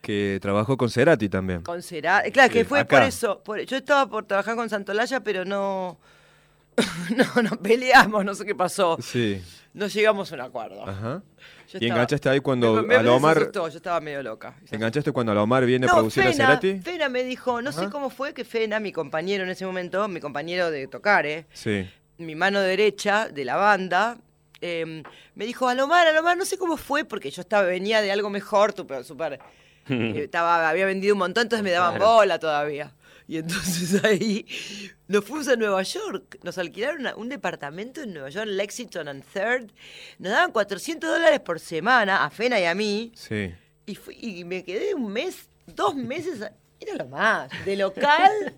que 0.00 0.38
trabajó 0.40 0.76
con 0.76 0.90
Cerati 0.90 1.28
también. 1.28 1.62
Con 1.62 1.82
Cerati, 1.82 2.30
claro, 2.30 2.52
que 2.52 2.64
fue 2.64 2.84
por 2.84 3.02
eso. 3.02 3.42
yo 3.66 3.76
estaba 3.76 4.08
por 4.08 4.24
trabajar 4.24 4.54
con 4.56 4.68
Santolaya, 4.68 5.20
pero 5.20 5.44
no, 5.44 5.98
no, 7.16 7.42
no 7.42 7.50
peleamos, 7.62 8.24
no 8.24 8.34
sé 8.34 8.44
qué 8.44 8.54
pasó. 8.54 8.98
Sí. 9.00 9.42
No 9.76 9.88
llegamos 9.88 10.32
a 10.32 10.36
un 10.36 10.40
acuerdo. 10.40 10.88
Ajá. 10.88 11.22
y 11.78 11.86
enganchaste 11.86 12.30
ahí 12.30 12.40
cuando 12.40 12.82
me, 12.82 12.96
Alomar. 12.96 13.52
yo 13.52 13.66
estaba 13.66 14.00
medio 14.00 14.22
loca. 14.22 14.56
¿Enganchaste 14.70 15.12
cuando 15.12 15.32
Alomar 15.32 15.66
viene 15.66 15.86
a 15.86 15.92
producir 15.92 16.22
a 16.22 16.32
Cerati? 16.32 16.80
Fena 16.80 17.10
me 17.10 17.22
dijo, 17.24 17.60
no 17.60 17.72
sé 17.72 17.90
cómo 17.90 18.08
fue 18.08 18.32
que 18.32 18.44
Fena, 18.44 18.80
mi 18.80 18.92
compañero 18.92 19.44
en 19.44 19.50
ese 19.50 19.66
momento, 19.66 20.08
mi 20.08 20.20
compañero 20.20 20.70
de 20.70 20.86
tocar, 20.86 21.26
¿eh? 21.26 21.46
Sí. 21.52 21.86
Mi 22.16 22.34
mano 22.34 22.60
derecha 22.60 23.28
de 23.28 23.44
la 23.44 23.56
banda, 23.56 24.16
em, 24.62 25.02
me 25.34 25.44
dijo, 25.44 25.68
Alomar, 25.68 26.06
Alomar, 26.06 26.38
no 26.38 26.46
sé 26.46 26.56
cómo 26.56 26.78
fue, 26.78 27.04
porque 27.04 27.30
yo 27.30 27.42
estaba, 27.42 27.64
venía 27.64 28.00
de 28.00 28.10
algo 28.10 28.30
mejor, 28.30 28.72
súper 28.74 29.38
estaba, 30.16 30.68
había 30.68 30.86
vendido 30.86 31.14
un 31.14 31.20
montón, 31.20 31.44
entonces 31.44 31.64
me 31.64 31.70
daban 31.70 31.98
bola 31.98 32.38
todavía. 32.38 32.92
Y 33.28 33.38
entonces 33.38 34.04
ahí 34.04 34.46
nos 35.08 35.24
fuimos 35.24 35.48
a 35.48 35.56
Nueva 35.56 35.82
York, 35.82 36.38
nos 36.42 36.58
alquilaron 36.58 37.06
un 37.16 37.28
departamento 37.28 38.02
en 38.02 38.12
Nueva 38.12 38.28
York, 38.28 38.46
Lexington 38.48 39.08
and 39.08 39.24
Third. 39.24 39.70
Nos 40.18 40.32
daban 40.32 40.52
400 40.52 41.10
dólares 41.10 41.40
por 41.40 41.60
semana, 41.60 42.24
a 42.24 42.30
Fena 42.30 42.60
y 42.60 42.64
a 42.64 42.74
mí. 42.74 43.12
Sí. 43.14 43.52
Y, 43.86 43.94
fui, 43.94 44.16
y 44.20 44.44
me 44.44 44.64
quedé 44.64 44.94
un 44.94 45.12
mes, 45.12 45.48
dos 45.66 45.94
meses, 45.94 46.40
era 46.80 46.94
lo 46.94 47.06
más, 47.06 47.50
de 47.64 47.76
local. 47.76 48.54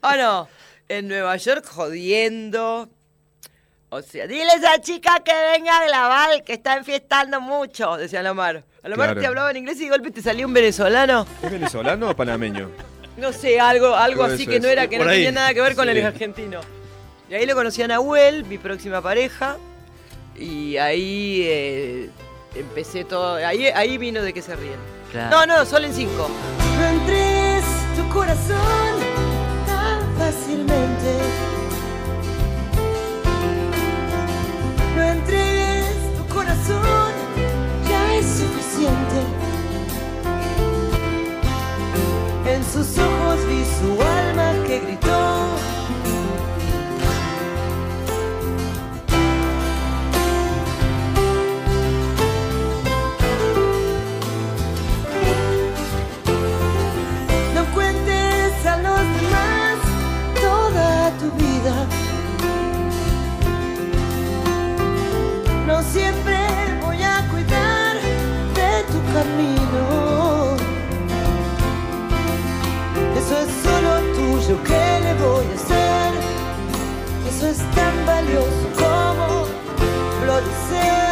¿O 0.00 0.12
no? 0.16 0.48
En 0.88 1.08
Nueva 1.08 1.36
York 1.36 1.64
jodiendo, 1.66 2.90
o 3.88 4.02
sea, 4.02 4.26
dile 4.26 4.50
a 4.50 4.56
esa 4.56 4.80
chica 4.80 5.22
que 5.24 5.32
venga 5.32 5.78
a 5.78 5.86
grabar, 5.86 6.44
que 6.44 6.54
está 6.54 6.76
enfiestando 6.76 7.40
mucho, 7.40 7.96
decía 7.96 8.22
Lomar. 8.84 9.08
Alomar 9.08 9.20
te 9.20 9.26
hablaba 9.26 9.50
en 9.50 9.56
inglés 9.58 9.80
y 9.80 9.84
de 9.84 9.90
golpe 9.90 10.10
te 10.10 10.22
salió 10.22 10.46
un 10.46 10.52
venezolano. 10.52 11.26
¿Es 11.42 11.50
venezolano 11.50 12.10
o 12.10 12.16
panameño? 12.16 12.70
No 13.16 13.32
sé, 13.32 13.60
algo, 13.60 13.94
algo 13.94 14.24
así 14.24 14.44
que 14.44 14.58
no 14.58 14.66
era, 14.66 14.88
que 14.88 14.98
no 14.98 15.06
tenía 15.06 15.30
nada 15.30 15.54
que 15.54 15.60
ver 15.60 15.76
con 15.76 15.88
el 15.88 16.04
argentino. 16.04 16.58
Y 17.30 17.34
ahí 17.34 17.46
lo 17.46 17.54
conocí 17.54 17.80
a 17.80 17.86
Nahuel, 17.86 18.44
mi 18.44 18.58
próxima 18.58 19.00
pareja. 19.00 19.56
Y 20.34 20.76
ahí 20.78 21.42
eh, 21.44 22.10
empecé 22.56 23.04
todo. 23.04 23.36
Ahí, 23.36 23.66
ahí 23.66 23.98
vino 23.98 24.20
de 24.20 24.32
que 24.32 24.42
se 24.42 24.56
ríen. 24.56 24.80
No, 25.30 25.46
no, 25.46 25.64
solo 25.64 25.86
en 25.86 25.94
cinco. 25.94 26.28
No 26.76 26.86
entres 26.88 27.64
tu 27.96 28.08
corazón 28.12 28.98
tan 29.64 30.18
fácilmente 30.18 31.44
entregues 35.14 35.96
tu 36.16 36.34
corazón, 36.34 37.12
ya 37.88 38.14
es 38.16 38.26
suficiente. 38.26 38.63
En 42.46 42.64
sus 42.64 42.98
ojos 42.98 43.38
vi 43.48 43.64
su 43.64 44.02
alma 44.02 44.52
que 44.66 44.80
gritó. 44.80 45.43
Es 77.54 77.60
tan 77.76 78.04
valioso 78.04 78.68
como 78.76 79.46
florecer 80.20 81.03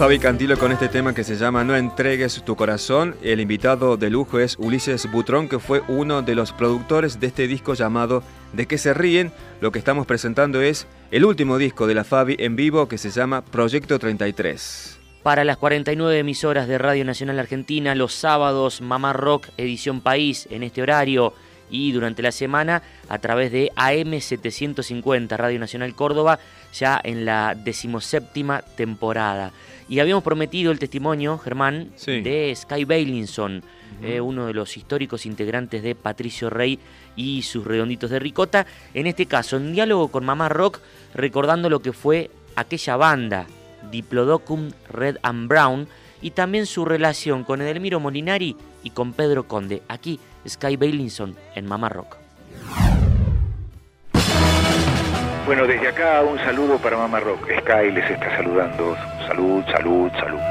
Fabi 0.00 0.18
Cantilo 0.18 0.56
con 0.56 0.72
este 0.72 0.88
tema 0.88 1.12
que 1.12 1.24
se 1.24 1.36
llama 1.36 1.62
No 1.62 1.76
entregues 1.76 2.42
tu 2.42 2.56
corazón. 2.56 3.16
El 3.22 3.38
invitado 3.38 3.98
de 3.98 4.08
lujo 4.08 4.38
es 4.38 4.56
Ulises 4.58 5.12
Butrón, 5.12 5.46
que 5.46 5.58
fue 5.58 5.82
uno 5.88 6.22
de 6.22 6.34
los 6.34 6.54
productores 6.54 7.20
de 7.20 7.26
este 7.26 7.46
disco 7.46 7.74
llamado 7.74 8.22
De 8.54 8.64
qué 8.64 8.78
se 8.78 8.94
ríen. 8.94 9.30
Lo 9.60 9.72
que 9.72 9.78
estamos 9.78 10.06
presentando 10.06 10.62
es 10.62 10.86
el 11.10 11.26
último 11.26 11.58
disco 11.58 11.86
de 11.86 11.92
la 11.92 12.04
Fabi 12.04 12.34
en 12.38 12.56
vivo 12.56 12.88
que 12.88 12.96
se 12.96 13.10
llama 13.10 13.44
Proyecto 13.44 13.98
33. 13.98 14.98
Para 15.22 15.44
las 15.44 15.58
49 15.58 16.18
emisoras 16.18 16.66
de 16.66 16.78
Radio 16.78 17.04
Nacional 17.04 17.38
Argentina, 17.38 17.94
los 17.94 18.14
sábados 18.14 18.80
Mamá 18.80 19.12
Rock 19.12 19.48
Edición 19.58 20.00
País 20.00 20.48
en 20.50 20.62
este 20.62 20.80
horario 20.80 21.34
y 21.70 21.92
durante 21.92 22.22
la 22.22 22.32
semana 22.32 22.82
a 23.08 23.18
través 23.18 23.52
de 23.52 23.70
AM750 23.76 25.36
Radio 25.36 25.58
Nacional 25.58 25.94
Córdoba 25.94 26.38
ya 26.72 27.00
en 27.04 27.24
la 27.24 27.54
decimoséptima 27.54 28.62
temporada. 28.62 29.52
Y 29.90 29.98
habíamos 29.98 30.22
prometido 30.22 30.70
el 30.70 30.78
testimonio, 30.78 31.36
Germán, 31.36 31.90
Sí. 31.96 32.20
de 32.20 32.54
Sky 32.54 32.84
Bailinson, 32.84 33.62
eh, 34.02 34.20
uno 34.20 34.46
de 34.46 34.54
los 34.54 34.76
históricos 34.76 35.26
integrantes 35.26 35.82
de 35.82 35.96
Patricio 35.96 36.48
Rey 36.48 36.78
y 37.16 37.42
sus 37.42 37.64
redonditos 37.66 38.08
de 38.08 38.20
ricota. 38.20 38.66
En 38.94 39.08
este 39.08 39.26
caso, 39.26 39.56
en 39.56 39.72
diálogo 39.72 40.06
con 40.08 40.24
Mamá 40.24 40.48
Rock, 40.48 40.78
recordando 41.12 41.68
lo 41.68 41.80
que 41.80 41.92
fue 41.92 42.30
aquella 42.54 42.96
banda, 42.96 43.46
Diplodocum 43.90 44.70
Red 44.88 45.16
and 45.22 45.48
Brown, 45.48 45.88
y 46.22 46.30
también 46.30 46.66
su 46.66 46.84
relación 46.84 47.42
con 47.42 47.60
Edelmiro 47.60 47.98
Molinari 47.98 48.54
y 48.84 48.90
con 48.90 49.12
Pedro 49.12 49.48
Conde. 49.48 49.82
Aquí, 49.88 50.20
Sky 50.48 50.76
Bailinson 50.76 51.34
en 51.56 51.66
Mamá 51.66 51.88
Rock. 51.88 52.16
Bueno, 55.46 55.66
desde 55.66 55.88
acá 55.88 56.22
un 56.22 56.38
saludo 56.38 56.78
para 56.78 56.96
Mamá 56.96 57.18
Rock. 57.18 57.40
Sky 57.60 57.90
les 57.92 58.08
está 58.08 58.36
saludando. 58.36 58.96
Salud, 59.30 59.62
salud, 59.70 60.10
salud. 60.18 60.42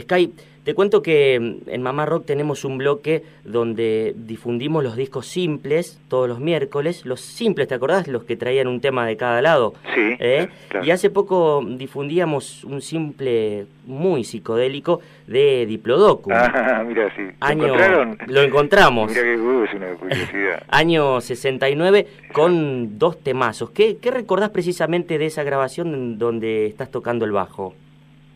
Sky, 0.00 0.32
te 0.66 0.74
cuento 0.74 1.00
que 1.00 1.38
mm, 1.64 1.70
en 1.70 1.80
Mamá 1.80 2.06
Rock 2.06 2.26
tenemos 2.26 2.64
un 2.64 2.76
bloque 2.76 3.22
donde 3.44 4.14
difundimos 4.16 4.82
los 4.82 4.96
discos 4.96 5.28
simples 5.28 6.00
todos 6.08 6.28
los 6.28 6.40
miércoles. 6.40 7.06
Los 7.06 7.20
simples, 7.20 7.68
¿te 7.68 7.74
acordás? 7.76 8.08
Los 8.08 8.24
que 8.24 8.34
traían 8.36 8.66
un 8.66 8.80
tema 8.80 9.06
de 9.06 9.16
cada 9.16 9.40
lado. 9.40 9.74
Sí, 9.94 10.16
¿Eh? 10.18 10.48
claro. 10.68 10.84
Y 10.84 10.90
hace 10.90 11.08
poco 11.08 11.64
difundíamos 11.64 12.64
un 12.64 12.82
simple 12.82 13.66
muy 13.86 14.24
psicodélico 14.24 15.00
de 15.28 15.66
Diplodocum. 15.66 16.32
Ah, 16.34 16.82
mira, 16.88 17.14
sí. 17.14 17.22
¿Lo 17.22 17.46
Año- 17.46 17.64
encontraron? 17.66 18.18
Lo 18.26 18.42
encontramos. 18.42 19.10
Mira 19.10 19.22
que 19.22 19.36
uh, 19.36 19.64
es 19.64 19.74
una 19.74 19.94
curiosidad. 19.94 20.62
Año 20.68 21.20
69 21.20 22.08
con 22.32 22.98
dos 22.98 23.20
temazos. 23.22 23.70
¿Qué, 23.70 23.98
¿Qué 23.98 24.10
recordás 24.10 24.50
precisamente 24.50 25.16
de 25.16 25.26
esa 25.26 25.44
grabación 25.44 26.18
donde 26.18 26.66
estás 26.66 26.90
tocando 26.90 27.24
el 27.24 27.30
bajo? 27.30 27.74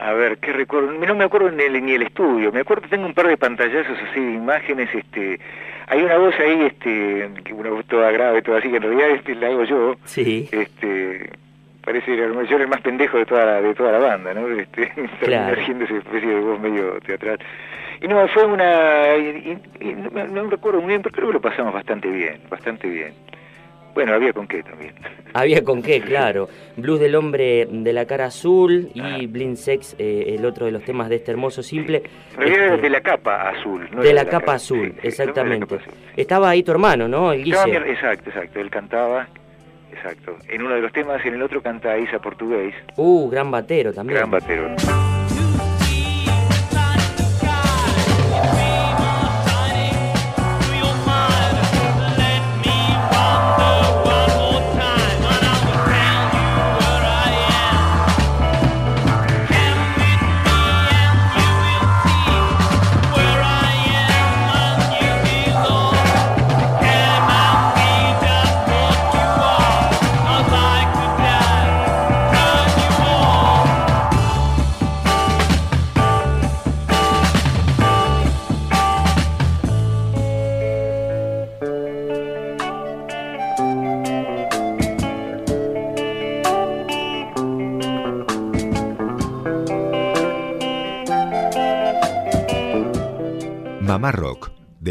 A 0.00 0.12
ver, 0.14 0.38
¿qué 0.38 0.52
recuerdo? 0.52 0.92
No 0.92 1.14
me 1.14 1.24
acuerdo 1.24 1.50
ni 1.50 1.62
el, 1.62 1.84
ni 1.84 1.92
el 1.92 2.02
estudio. 2.02 2.50
Me 2.52 2.60
acuerdo, 2.60 2.88
tengo 2.88 3.06
un 3.06 3.12
par 3.14 3.26
de 3.28 3.36
pantallazos 3.36 3.98
así 4.10 4.18
de 4.20 4.32
imágenes. 4.32 4.88
este 4.94 5.38
Hay 5.88 6.02
una 6.02 6.16
voz 6.16 6.34
ahí, 6.40 6.62
este 6.62 7.28
que 7.44 7.52
una 7.52 7.70
voz 7.70 7.84
toda 7.86 8.10
grave, 8.10 8.40
toda 8.42 8.58
así, 8.58 8.70
que 8.70 8.76
en 8.76 8.82
realidad 8.82 9.10
este, 9.10 9.34
la 9.34 9.48
hago 9.48 9.64
yo. 9.64 9.96
Sí. 10.04 10.48
este 10.52 11.30
Parece 11.84 12.06
que 12.06 12.16
yo 12.16 12.54
era 12.56 12.62
el 12.64 12.68
más 12.68 12.80
pendejo 12.82 13.16
de 13.18 13.24
toda 13.26 13.44
la, 13.46 13.62
de 13.62 13.74
toda 13.74 13.92
la 13.92 13.98
banda, 13.98 14.32
¿no? 14.34 14.46
Este, 14.48 14.92
Claro. 15.20 15.58
haciendo 15.60 15.84
esa 15.84 15.96
especie 15.96 16.28
de 16.28 16.40
voz 16.40 16.60
medio 16.60 16.98
teatral. 17.00 17.38
Y 18.02 18.08
no, 18.08 18.26
fue 18.28 18.44
una... 18.46 19.16
y- 19.16 19.58
y- 19.80 19.88
y 19.90 19.94
no, 19.94 20.10
no 20.26 20.44
me 20.44 20.50
recuerdo 20.50 20.80
muy 20.80 20.88
bien, 20.88 21.02
pero 21.02 21.14
creo 21.14 21.26
que 21.28 21.32
lo 21.34 21.40
pasamos 21.40 21.72
bastante 21.74 22.08
bien, 22.08 22.40
bastante 22.48 22.88
bien. 22.88 23.12
Bueno, 23.94 24.14
había 24.14 24.33
con 24.33 24.46
qué 24.46 24.62
también. 24.62 24.94
Había 25.33 25.62
con 25.62 25.81
qué, 25.81 26.00
claro. 26.00 26.48
Blues 26.76 26.98
del 26.98 27.14
hombre 27.14 27.66
de 27.70 27.92
la 27.92 28.05
cara 28.05 28.24
azul 28.26 28.88
y 28.94 29.00
Ah. 29.00 29.18
Blind 29.29 29.57
Sex, 29.57 29.94
eh, 29.98 30.35
el 30.37 30.44
otro 30.44 30.66
de 30.66 30.72
los 30.72 30.83
temas 30.85 31.09
de 31.09 31.16
este 31.16 31.31
hermoso 31.31 31.62
simple. 31.62 32.03
Este, 32.37 32.76
de 32.79 32.90
la 32.90 33.00
capa 33.00 33.48
azul. 33.50 33.88
no 33.92 34.03
de 34.03 34.12
la 34.12 34.24
capa 34.24 34.40
cara- 34.46 34.55
azul, 34.57 34.92
sí, 35.00 35.07
exactamente. 35.07 35.66
de 35.66 35.76
la 35.76 35.83
capa 35.85 35.90
azul. 35.92 36.12
Estaba 36.16 36.50
ahí 36.50 36.62
tu 36.64 36.72
hermano, 36.72 37.07
¿no? 37.07 37.33
El 37.33 37.44
Guille. 37.44 37.57
exacto, 37.90 38.31
exacto. 38.31 38.59
Él 38.61 38.70
cantaba, 38.70 39.29
exacto. 39.92 40.37
En 40.48 40.62
uno 40.62 40.74
de 40.74 40.81
los 40.81 40.92
temas, 40.92 41.24
en 41.24 41.35
el 41.35 41.42
otro 41.42 41.62
canta 41.62 41.96
Isa 41.96 42.18
Portugués, 42.18 42.74
Uh, 42.96 43.29
gran 43.31 43.50
batero 43.53 43.92
también. 43.92 44.18
gran 44.18 44.31
batero. 44.33 44.68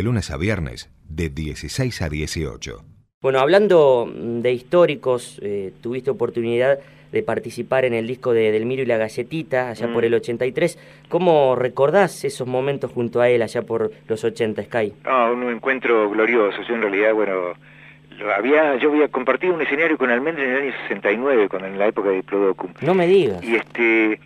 Lunes 0.10 0.32
a 0.32 0.38
viernes, 0.38 0.90
de 1.08 1.30
16 1.30 2.02
a 2.02 2.10
18. 2.10 2.82
Bueno, 3.22 3.40
hablando 3.42 4.08
mm, 4.12 4.40
de 4.42 4.52
históricos, 4.54 5.40
eh, 5.44 5.72
tuviste 5.82 6.10
oportunidad 6.10 6.80
de 7.12 7.22
participar 7.22 7.86
en 7.86 7.94
el 7.94 8.08
disco 8.08 8.34
de 8.34 8.52
Delmiro 8.52 8.82
y 8.82 8.88
la 8.88 8.98
Galletita, 8.98 9.70
allá 9.70 9.88
Mm. 9.88 9.94
por 9.94 10.06
el 10.06 10.14
83. 10.16 10.80
¿Cómo 11.10 11.56
recordás 11.56 12.24
esos 12.26 12.48
momentos 12.48 12.92
junto 12.92 13.22
a 13.22 13.30
él, 13.30 13.44
allá 13.44 13.62
por 13.62 13.92
los 14.08 14.24
80, 14.24 14.64
Sky? 14.64 14.94
Ah, 15.04 15.30
un 15.32 15.48
encuentro 15.48 16.10
glorioso. 16.10 16.58
Yo 16.68 16.74
en 16.74 16.82
realidad, 16.82 17.14
bueno, 17.14 17.54
lo 18.18 18.34
había, 18.34 18.78
yo 18.78 18.90
había 18.90 19.10
compartido 19.10 19.54
un 19.54 19.62
escenario 19.62 19.96
con 20.00 20.10
Almendra 20.10 20.44
en 20.44 20.50
el 20.50 20.58
año 20.64 20.74
69, 20.88 21.50
cuando 21.50 21.68
en 21.68 21.78
la 21.78 21.86
época 21.88 22.10
de 22.10 22.16
Diplodocum. 22.16 22.74
No 22.82 22.96
me 22.96 23.06
digas. 23.06 23.44
Y 23.44 23.56
este 23.56 24.20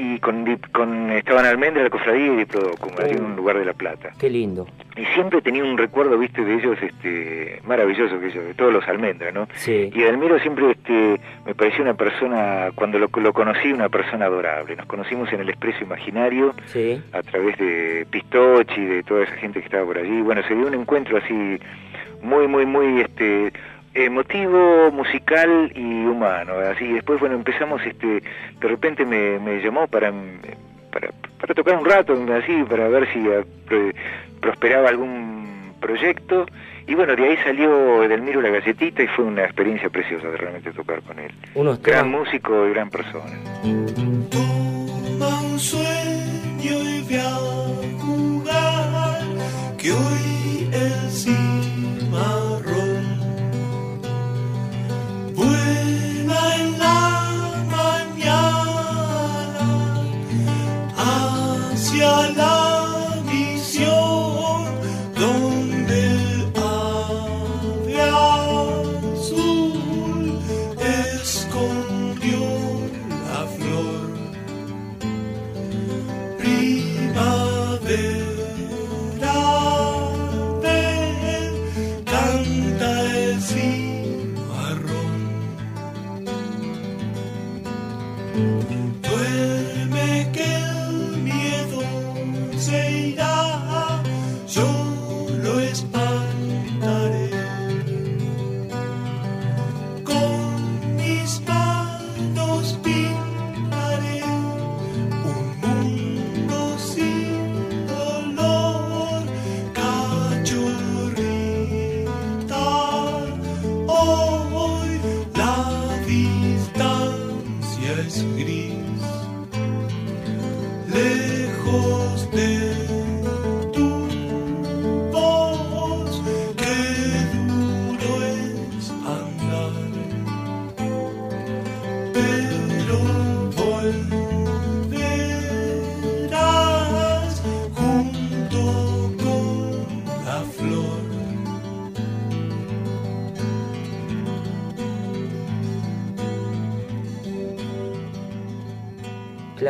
y 0.00 0.18
con, 0.20 0.44
con 0.72 1.10
estaban 1.12 1.44
Almendra, 1.46 1.82
la 1.82 1.90
cofradía 1.90 2.26
y 2.32 2.36
Diplodocum, 2.36 2.92
allí 2.98 3.12
en 3.16 3.24
un 3.24 3.36
lugar 3.36 3.58
de 3.58 3.64
La 3.64 3.74
Plata. 3.74 4.10
Qué 4.18 4.30
lindo. 4.30 4.66
Y 4.96 5.04
siempre 5.14 5.40
tenía 5.42 5.62
un 5.64 5.76
recuerdo, 5.78 6.18
viste, 6.18 6.44
de 6.44 6.54
ellos 6.54 6.78
este 6.82 7.60
maravilloso 7.64 8.18
que 8.20 8.26
ellos, 8.28 8.44
de 8.44 8.54
todos 8.54 8.72
los 8.72 8.86
Almendra, 8.88 9.30
¿no? 9.32 9.46
Sí. 9.54 9.90
Y 9.94 10.02
Edelmiro 10.02 10.38
siempre 10.40 10.70
este, 10.72 11.20
me 11.46 11.54
pareció 11.54 11.82
una 11.82 11.94
persona, 11.94 12.70
cuando 12.74 12.98
lo, 12.98 13.08
lo 13.14 13.32
conocí, 13.32 13.72
una 13.72 13.88
persona 13.88 14.26
adorable. 14.26 14.76
Nos 14.76 14.86
conocimos 14.86 15.32
en 15.32 15.40
el 15.40 15.48
Expreso 15.50 15.84
Imaginario 15.84 16.54
Sí. 16.66 17.02
a 17.12 17.22
través 17.22 17.56
de 17.58 18.06
Pistochi, 18.10 18.84
de 18.84 19.02
toda 19.02 19.24
esa 19.24 19.36
gente 19.36 19.60
que 19.60 19.66
estaba 19.66 19.84
por 19.84 19.98
allí. 19.98 20.20
Bueno, 20.22 20.42
se 20.48 20.54
dio 20.54 20.66
un 20.66 20.74
encuentro 20.74 21.18
así 21.18 21.58
muy, 22.22 22.46
muy, 22.48 22.66
muy 22.66 23.00
este 23.00 23.52
emotivo, 23.94 24.90
musical 24.92 25.72
y 25.74 26.04
humano. 26.06 26.54
Así 26.72 26.86
después, 26.92 27.20
bueno, 27.20 27.34
empezamos, 27.36 27.80
este, 27.84 28.06
de 28.60 28.68
repente 28.68 29.04
me, 29.04 29.38
me 29.38 29.60
llamó 29.62 29.86
para, 29.88 30.12
para, 30.92 31.10
para 31.40 31.54
tocar 31.54 31.76
un 31.76 31.84
rato, 31.84 32.12
así, 32.38 32.62
para 32.68 32.88
ver 32.88 33.12
si 33.12 33.18
eh, 33.20 33.44
pro- 33.66 33.90
prosperaba 34.40 34.88
algún 34.88 35.74
proyecto. 35.80 36.46
Y 36.86 36.94
bueno, 36.94 37.14
de 37.14 37.24
ahí 37.24 37.36
salió 37.44 38.02
Edelmiro 38.02 38.40
la 38.40 38.48
galletita 38.50 39.02
y 39.02 39.06
fue 39.08 39.24
una 39.24 39.44
experiencia 39.44 39.88
preciosa 39.90 40.28
de 40.28 40.36
realmente 40.36 40.72
tocar 40.72 41.00
con 41.02 41.18
él. 41.18 41.30
Unos 41.54 41.80
Gran 41.82 42.10
músico 42.10 42.66
y 42.66 42.70
gran 42.70 42.90
persona. 42.90 43.32
Toma 44.30 45.40
un 45.42 45.58
sueño 45.58 45.84
y 46.62 47.06
ve 47.08 47.20
a 47.20 48.00
jugar 48.00 49.20
que 49.78 49.92
hoy 49.92 50.29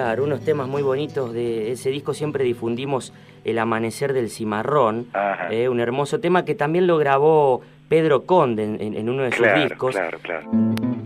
Claro, 0.00 0.24
unos 0.24 0.40
temas 0.40 0.66
muy 0.66 0.80
bonitos 0.80 1.30
de 1.34 1.72
ese 1.72 1.90
disco. 1.90 2.14
Siempre 2.14 2.42
difundimos 2.42 3.12
El 3.44 3.58
Amanecer 3.58 4.14
del 4.14 4.30
Cimarrón, 4.30 5.08
eh, 5.50 5.68
un 5.68 5.78
hermoso 5.78 6.20
tema 6.20 6.46
que 6.46 6.54
también 6.54 6.86
lo 6.86 6.96
grabó 6.96 7.60
Pedro 7.90 8.22
Conde 8.24 8.64
en, 8.64 8.80
en- 8.80 8.94
en 8.96 9.08
uno 9.10 9.24
de 9.24 9.32
sus 9.32 9.46
discos. 9.56 9.94
claro, 9.94 10.18
claro. 10.22 10.46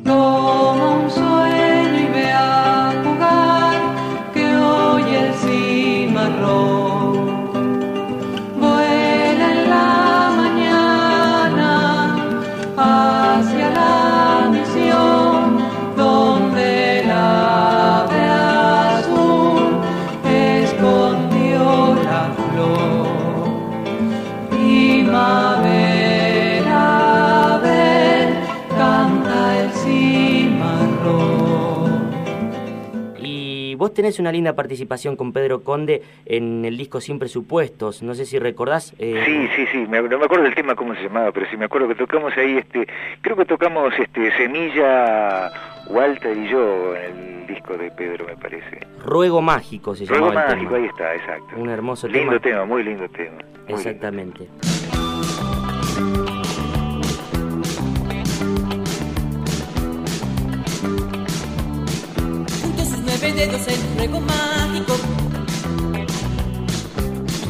Toma 0.04 0.90
un 1.02 1.10
sueño 1.10 1.98
y 2.08 2.12
ve 2.12 2.30
a 2.30 2.92
jugar 3.04 4.32
que 4.32 4.46
hoy 4.56 5.14
el 5.16 5.34
cimarrón 5.34 6.83
vos 33.94 34.02
tenés 34.02 34.18
una 34.18 34.32
linda 34.32 34.54
participación 34.56 35.14
con 35.14 35.32
Pedro 35.32 35.62
Conde 35.62 36.02
en 36.26 36.64
el 36.64 36.76
disco 36.76 37.00
Sin 37.00 37.20
Presupuestos. 37.20 38.02
No 38.02 38.14
sé 38.14 38.26
si 38.26 38.40
recordás. 38.40 38.92
eh, 38.98 39.22
Sí, 39.24 39.48
sí, 39.54 39.66
sí, 39.70 39.78
me, 39.88 40.02
no 40.02 40.18
me 40.18 40.24
acuerdo 40.24 40.42
del 40.46 40.54
tema 40.56 40.74
cómo 40.74 40.96
se 40.96 41.02
llamaba, 41.04 41.30
pero 41.30 41.46
sí 41.48 41.56
me 41.56 41.66
acuerdo 41.66 41.86
que 41.86 41.94
tocamos 41.94 42.32
ahí, 42.36 42.56
este, 42.58 42.88
creo 43.20 43.36
que 43.36 43.44
tocamos 43.44 43.94
este 43.96 44.36
Semilla, 44.36 45.48
Walter 45.90 46.36
y 46.36 46.48
yo 46.48 46.96
en 46.96 47.16
el 47.42 47.46
disco 47.46 47.76
de 47.76 47.88
Pedro, 47.92 48.26
me 48.26 48.36
parece. 48.36 48.80
Ruego 49.04 49.40
Mágico 49.40 49.94
se 49.94 50.06
Ruego 50.06 50.30
llamaba 50.30 50.48
el 50.48 50.56
mágico, 50.56 50.72
tema. 50.72 50.82
ahí 50.82 50.88
está, 50.90 51.14
exacto. 51.14 51.56
Un 51.56 51.70
hermoso 51.70 52.08
lindo 52.08 52.40
tema. 52.40 52.40
tema. 52.40 52.64
muy 52.64 52.82
lindo 52.82 53.08
tema. 53.10 53.30
muy 53.36 53.42
lindo. 53.54 53.74
Exactamente. 53.76 54.38
junto 54.38 54.83
dedos 63.32 63.66
el 63.68 63.80
juego 63.96 64.20
mágico. 64.20 64.94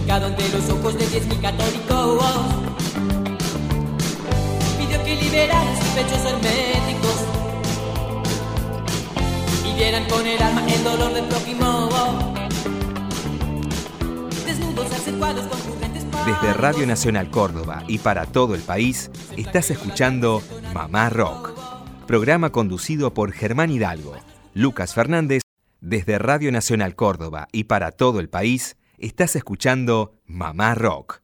Picado 0.00 0.26
ante 0.26 0.48
los 0.50 0.70
ojos 0.70 0.98
de 0.98 1.06
diez 1.06 1.26
mil 1.26 1.40
católicos. 1.40 2.30
Pidió 4.78 5.04
que 5.04 5.16
liberaran 5.16 5.76
sus 5.76 5.88
pechos 5.88 6.24
herméticos. 6.24 7.16
Y 9.66 9.74
vieran 9.76 10.04
con 10.08 10.26
el 10.26 10.42
alma 10.42 10.64
el 10.66 10.84
dolor 10.84 11.12
del 11.14 11.24
prójimo. 11.24 11.88
Desnudos 14.46 14.92
acercuados 14.92 15.46
con 15.46 15.58
prudentes 15.60 16.04
Desde 16.26 16.54
Radio 16.54 16.86
Nacional 16.86 17.30
Córdoba 17.30 17.82
y 17.88 17.98
para 17.98 18.26
todo 18.26 18.54
el 18.54 18.60
país, 18.62 19.10
estás 19.36 19.70
escuchando 19.70 20.42
Mamá 20.72 21.10
Rock, 21.10 21.52
programa 22.06 22.50
conducido 22.50 23.12
por 23.12 23.32
Germán 23.32 23.70
Hidalgo, 23.70 24.14
Lucas 24.54 24.94
Fernández. 24.94 25.43
Desde 25.86 26.16
Radio 26.16 26.50
Nacional 26.50 26.96
Córdoba 26.96 27.46
y 27.52 27.64
para 27.64 27.92
todo 27.92 28.18
el 28.18 28.30
país, 28.30 28.78
estás 28.96 29.36
escuchando 29.36 30.14
Mamá 30.24 30.74
Rock, 30.74 31.20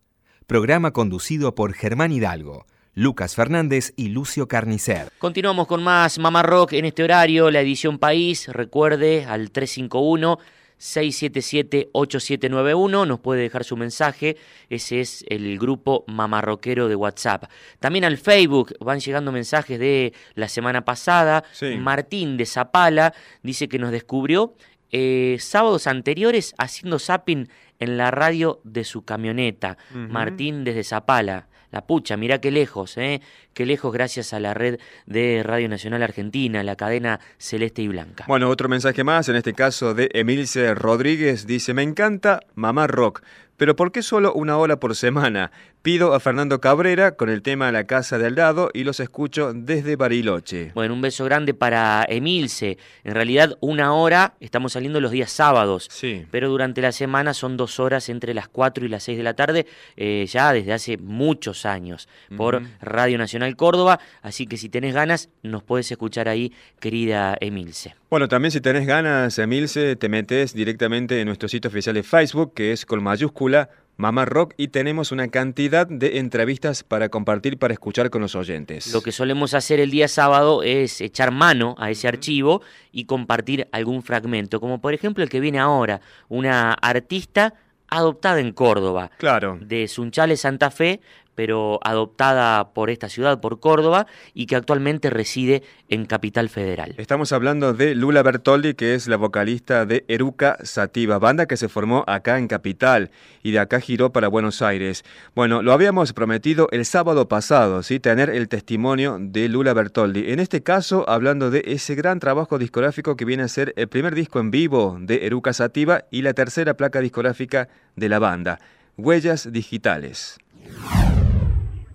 programa 0.47 0.91
conducido 0.91 1.55
por 1.55 1.73
Germán 1.73 2.13
Hidalgo, 2.13 2.67
Lucas 2.93 3.35
Fernández 3.35 3.95
y 3.97 4.11
Lucio 4.11 4.49
Carnicer. 4.49 5.11
Continuamos 5.19 5.67
con 5.67 5.83
más 5.83 6.19
Mamá 6.19 6.43
Rock 6.43 6.75
en 6.75 6.85
este 6.85 7.03
horario, 7.03 7.51
la 7.51 7.63
edición 7.63 7.99
País. 7.99 8.49
Recuerde 8.49 9.25
al 9.25 9.51
351 9.51 10.39
677-8791, 10.81 13.07
nos 13.07 13.21
puede 13.21 13.43
dejar 13.43 13.63
su 13.65 13.77
mensaje, 13.77 14.37
ese 14.69 15.01
es 15.01 15.25
el 15.29 15.57
grupo 15.59 16.05
mamarroquero 16.09 16.89
de 16.89 16.97
WhatsApp. 16.97 17.45
También 17.79 18.05
al 18.05 18.19
Facebook 18.19 18.75
van 18.81 18.99
llegando 19.01 19.33
mensajes 19.33 19.79
de 19.79 20.13
la 20.35 20.49
semana 20.49 20.85
pasada, 20.85 21.45
Sí. 21.53 21.77
Martín 21.77 22.37
de 22.37 22.47
Zapala 22.47 23.15
dice 23.43 23.69
que 23.69 23.79
nos 23.79 23.93
descubrió 23.93 24.55
eh, 24.93 25.37
sábados 25.39 25.87
anteriores 25.87 26.53
haciendo 26.59 26.99
zapping 26.99 27.49
en 27.79 27.97
la 27.97 28.11
radio 28.11 28.61
de 28.65 28.83
su 28.85 29.05
camioneta. 29.05 29.79
Martín 29.93 30.65
desde 30.65 30.83
Zapala. 30.85 31.49
La 31.71 31.87
pucha, 31.87 32.17
mirá 32.17 32.41
qué 32.41 32.51
lejos, 32.51 32.97
¿eh? 32.97 33.21
qué 33.55 33.67
lejos 33.67 33.93
gracias 33.93 34.33
a 34.33 34.41
la 34.41 34.55
red 34.55 34.79
de 35.07 35.43
Radio 35.43 35.69
Nacional 35.69 36.03
Argentina, 36.03 36.63
la 36.63 36.77
cadena 36.77 37.21
celeste 37.39 37.83
y 37.83 37.89
blanca. 37.89 38.25
Bueno, 38.27 38.49
otro 38.49 38.69
mensaje 38.69 39.05
más, 39.05 39.29
en 39.29 39.37
este 39.37 39.55
caso 39.55 39.95
de 39.95 40.11
Emilce 40.13 40.75
Rodríguez, 40.75 41.47
dice, 41.47 41.75
me 41.75 41.83
encanta 41.83 42.41
Mamá 42.55 42.87
Rock, 42.87 43.23
pero 43.61 43.77
¿por 43.77 43.93
qué 43.93 44.03
solo 44.03 44.33
una 44.33 44.57
hora 44.57 44.81
por 44.81 44.97
semana? 44.97 45.51
Pido 45.83 46.15
a 46.15 46.21
Fernando 46.21 46.63
Cabrera 46.63 47.15
con 47.17 47.29
el 47.29 47.43
tema 47.43 47.71
La 47.71 47.85
Casa 47.85 48.17
de 48.17 48.25
Aldado 48.27 48.71
y 48.73 48.85
los 48.85 49.01
escucho 49.01 49.53
desde 49.53 49.97
Bariloche. 49.97 50.73
Bueno, 50.75 50.95
un 50.95 51.03
beso 51.03 51.27
grande 51.27 51.53
para 51.53 52.07
Emilce. 52.09 52.79
En 53.05 53.15
realidad, 53.15 53.59
una 53.61 53.93
hora, 53.93 54.33
estamos 54.41 54.73
saliendo 54.73 54.99
los 54.99 55.11
días 55.11 55.31
sábados, 55.31 55.89
Sí. 55.93 56.25
pero 56.31 56.49
durante 56.49 56.81
la 56.81 56.91
semana 56.91 57.35
son 57.35 57.59
dos 57.59 57.79
horas 57.81 58.09
entre 58.09 58.33
las 58.33 58.49
4 58.49 58.87
y 58.87 58.89
las 58.89 59.03
6 59.03 59.19
de 59.19 59.25
la 59.25 59.35
tarde, 59.35 59.67
eh, 59.95 60.25
ya 60.27 60.55
desde 60.55 60.73
hace 60.73 60.97
muchos 60.97 61.67
años, 61.67 62.09
por. 62.39 62.63
Radio 62.81 63.19
Nacional 63.19 63.57
Córdoba. 63.57 64.01
Así 64.23 64.47
que 64.47 64.57
si 64.57 64.71
tenés 64.71 64.95
ganas, 64.95 65.29
nos 65.43 65.63
podés 65.63 65.91
escuchar 65.93 66.31
ahí, 66.31 66.51
querida 66.81 67.37
Emilce. 67.43 67.95
Bueno, 68.11 68.27
también 68.27 68.51
si 68.51 68.61
tenés 68.61 68.89
ganas, 68.89 69.39
Emilce, 69.39 69.95
te 69.95 70.09
metes 70.09 70.53
directamente 70.53 71.21
en 71.21 71.29
nuestro 71.29 71.49
sitio 71.49 71.69
oficial 71.69 71.95
de 71.95 72.03
Facebook, 72.03 72.55
que 72.55 72.73
es 72.73 72.85
con 72.85 73.01
mayúscula 73.05 73.71
Mamá 73.99 74.25
Rock, 74.25 74.55
y 74.57 74.69
tenemos 74.69 75.13
una 75.13 75.29
cantidad 75.29 75.87
de 75.87 76.19
entrevistas 76.19 76.83
para 76.83 77.09
compartir, 77.09 77.57
para 77.57 77.73
escuchar 77.73 78.11
con 78.11 78.21
los 78.23 78.35
oyentes. 78.35 78.93
Lo 78.93 79.01
que 79.03 79.13
solemos 79.13 79.55
hacer 79.55 79.79
el 79.79 79.93
día 79.93 80.09
sábado 80.09 80.65
es 80.65 81.01
echar 81.01 81.31
mano 81.31 81.77
a 81.79 81.89
ese 81.93 82.09
archivo 82.09 82.63
y 82.91 83.05
compartir 83.05 83.69
algún 83.71 84.03
fragmento, 84.03 84.59
como 84.59 84.81
por 84.81 84.93
ejemplo 84.93 85.23
el 85.23 85.31
que 85.31 85.39
viene 85.39 85.61
ahora, 85.61 86.01
una 86.29 86.73
artista 86.73 87.55
adoptada 87.87 88.41
en 88.41 88.53
Córdoba, 88.53 89.13
Claro. 89.19 89.57
de 89.61 89.87
Sunchales, 89.87 90.41
Santa 90.41 90.73
Fe, 90.73 91.01
pero 91.41 91.81
adoptada 91.83 92.75
por 92.75 92.91
esta 92.91 93.09
ciudad, 93.09 93.41
por 93.41 93.61
Córdoba, 93.61 94.07
y 94.35 94.45
que 94.45 94.57
actualmente 94.57 95.09
reside 95.09 95.63
en 95.89 96.05
Capital 96.05 96.51
Federal. 96.51 96.95
Estamos 96.99 97.33
hablando 97.33 97.73
de 97.73 97.95
Lula 97.95 98.23
Bertoldi, 98.23 98.75
que 98.75 98.95
es 98.95 99.09
la 99.09 99.17
vocalista 99.17 99.87
de 99.87 100.05
Eruca 100.07 100.59
Sativa, 100.65 101.19
banda 101.19 101.47
que 101.47 101.57
se 101.57 101.71
formó 101.71 102.05
acá 102.07 102.37
en 102.37 102.47
Capital 102.47 103.11
y 103.43 103.53
de 103.53 103.59
acá 103.59 103.81
giró 103.81 104.13
para 104.13 104.29
Buenos 104.29 104.61
Aires. 104.61 105.03
Bueno, 105.35 105.63
lo 105.63 105.73
habíamos 105.73 106.13
prometido 106.13 106.69
el 106.73 106.85
sábado 106.85 107.27
pasado, 107.27 107.83
¿sí? 107.83 108.01
tener 108.01 108.29
el 108.29 108.47
testimonio 108.51 109.17
de 109.19 109.49
Lula 109.49 109.73
Bertoldi. 109.73 110.33
En 110.33 110.41
este 110.41 110.63
caso, 110.63 111.09
hablando 111.09 111.51
de 111.51 111.63
ese 111.65 111.95
gran 111.95 112.21
trabajo 112.21 112.59
discográfico 112.59 113.17
que 113.17 113.25
viene 113.25 113.45
a 113.45 113.49
ser 113.49 113.73
el 113.79 113.89
primer 113.89 114.15
disco 114.15 114.41
en 114.41 114.51
vivo 114.51 114.99
de 115.01 115.25
Eruca 115.25 115.55
Sativa 115.55 116.05
y 116.11 116.21
la 116.21 116.35
tercera 116.35 116.75
placa 116.75 117.01
discográfica 117.01 117.71
de 117.97 118.11
la 118.11 118.19
banda, 118.19 118.61
Huellas 118.99 119.51
Digitales. 119.51 120.39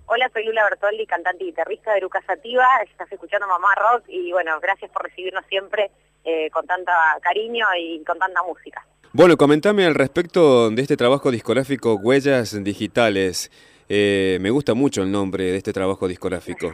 Hola, 0.08 0.30
soy 0.32 0.44
Lula 0.44 0.64
Bertoldi, 0.64 1.04
cantante 1.06 1.42
y 1.44 1.48
guitarrista 1.48 1.90
de 1.92 1.98
Eruca 1.98 2.22
Sativa. 2.26 2.66
Estás 2.88 3.10
escuchando 3.10 3.46
Mamá 3.48 3.74
Rock 3.74 4.04
y 4.08 4.30
bueno, 4.32 4.58
gracias 4.60 4.90
por 4.92 5.02
recibirnos 5.02 5.44
siempre 5.48 5.90
eh, 6.24 6.48
con 6.50 6.66
tanta 6.66 6.92
cariño 7.22 7.66
y 7.78 8.02
con 8.04 8.18
tanta 8.18 8.42
música. 8.44 8.86
Bueno, 9.12 9.36
comentame 9.36 9.84
al 9.84 9.94
respecto 9.94 10.70
de 10.70 10.82
este 10.82 10.96
trabajo 10.96 11.30
discográfico 11.30 11.94
Huellas 11.94 12.62
Digitales. 12.62 13.50
Eh, 13.88 14.38
me 14.40 14.50
gusta 14.50 14.74
mucho 14.74 15.02
el 15.02 15.10
nombre 15.10 15.44
de 15.44 15.56
este 15.56 15.72
trabajo 15.72 16.06
discográfico. 16.06 16.68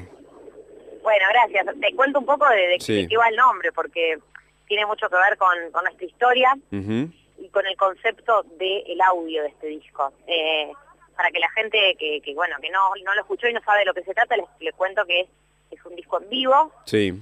Bueno, 1.02 1.24
gracias. 1.30 1.66
Te 1.80 1.94
cuento 1.96 2.18
un 2.18 2.26
poco 2.26 2.46
de, 2.48 2.56
de 2.68 2.80
Sí. 2.80 3.02
de 3.02 3.08
qué 3.08 3.16
va 3.16 3.28
el 3.28 3.36
nombre, 3.36 3.72
porque 3.72 4.18
tiene 4.66 4.84
mucho 4.86 5.08
que 5.08 5.16
ver 5.16 5.36
con, 5.38 5.56
con 5.72 5.84
nuestra 5.84 6.06
historia 6.06 6.54
y 6.70 7.48
con 7.48 7.66
el 7.66 7.76
concepto 7.76 8.42
del 8.58 9.00
audio 9.00 9.42
de 9.42 9.48
este 9.48 9.66
disco. 9.68 10.12
Eh, 10.26 10.70
para 11.16 11.30
que 11.30 11.38
la 11.40 11.50
gente 11.50 11.96
que, 11.98 12.20
que, 12.20 12.34
bueno 12.34 12.56
que 12.60 12.70
no, 12.70 12.90
no 13.04 13.14
lo 13.14 13.20
escuchó 13.20 13.48
y 13.48 13.52
no 13.52 13.62
sabe 13.62 13.80
de 13.80 13.84
lo 13.86 13.94
que 13.94 14.02
se 14.04 14.14
trata, 14.14 14.36
les, 14.36 14.46
les 14.60 14.74
cuento 14.74 15.04
que 15.06 15.20
es, 15.20 15.28
es 15.70 15.84
un 15.84 15.94
disco 15.96 16.20
en 16.20 16.28
vivo, 16.28 16.72
Sí. 16.84 17.12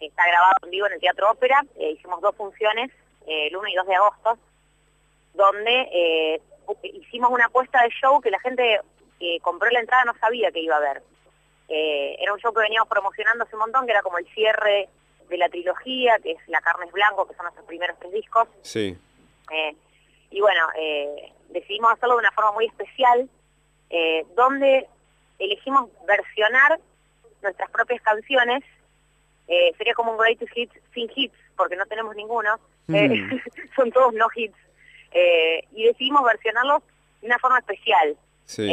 está 0.00 0.26
grabado 0.26 0.54
en 0.64 0.70
vivo 0.70 0.86
en 0.86 0.92
el 0.94 1.00
Teatro 1.00 1.30
Ópera, 1.30 1.64
eh, 1.78 1.90
hicimos 1.92 2.20
dos 2.20 2.34
funciones, 2.36 2.90
eh, 3.26 3.46
el 3.48 3.56
1 3.56 3.68
y 3.68 3.74
2 3.74 3.86
de 3.86 3.94
agosto, 3.94 4.38
donde 5.34 5.88
eh, 5.92 6.40
hicimos 6.82 7.30
una 7.30 7.46
apuesta 7.46 7.82
de 7.82 7.88
show 7.90 8.20
que 8.20 8.30
la 8.30 8.38
gente 8.40 8.80
que 9.18 9.38
compró 9.40 9.70
la 9.70 9.80
entrada 9.80 10.04
no 10.04 10.14
sabía 10.18 10.50
que 10.52 10.60
iba 10.60 10.76
a 10.76 10.80
ver. 10.80 11.02
Era 11.68 12.32
un 12.32 12.38
show 12.40 12.52
que 12.52 12.60
veníamos 12.60 12.88
promocionando 12.88 13.44
hace 13.44 13.56
un 13.56 13.60
montón, 13.60 13.86
que 13.86 13.92
era 13.92 14.02
como 14.02 14.18
el 14.18 14.26
cierre 14.34 14.88
de 15.28 15.38
la 15.38 15.48
trilogía, 15.48 16.18
que 16.22 16.32
es 16.32 16.38
La 16.48 16.60
Carne 16.60 16.86
es 16.86 16.92
Blanco, 16.92 17.26
que 17.26 17.34
son 17.34 17.44
nuestros 17.44 17.66
primeros 17.66 17.98
tres 17.98 18.12
discos. 18.12 18.46
Sí. 18.62 18.96
Y 20.30 20.40
bueno, 20.40 20.66
eh, 20.76 21.32
decidimos 21.50 21.92
hacerlo 21.92 22.16
de 22.16 22.20
una 22.20 22.32
forma 22.32 22.52
muy 22.52 22.66
especial, 22.66 23.28
eh, 23.90 24.26
donde 24.34 24.88
elegimos 25.38 25.90
versionar 26.06 26.80
nuestras 27.42 27.70
propias 27.70 28.02
canciones. 28.02 28.62
Eh, 29.46 29.72
sería 29.76 29.94
como 29.94 30.12
un 30.12 30.18
greatest 30.18 30.56
hits 30.56 30.74
sin 30.92 31.10
hits, 31.14 31.36
porque 31.56 31.76
no 31.76 31.86
tenemos 31.86 32.16
ninguno. 32.16 32.58
Mm. 32.86 33.38
son 33.76 33.92
todos 33.92 34.12
no 34.14 34.26
hits. 34.34 34.56
Y 35.70 35.84
decidimos 35.84 36.24
versionarlos 36.24 36.82
de 37.20 37.28
una 37.28 37.38
forma 37.38 37.60
especial. 37.60 38.16
Sí. 38.46 38.68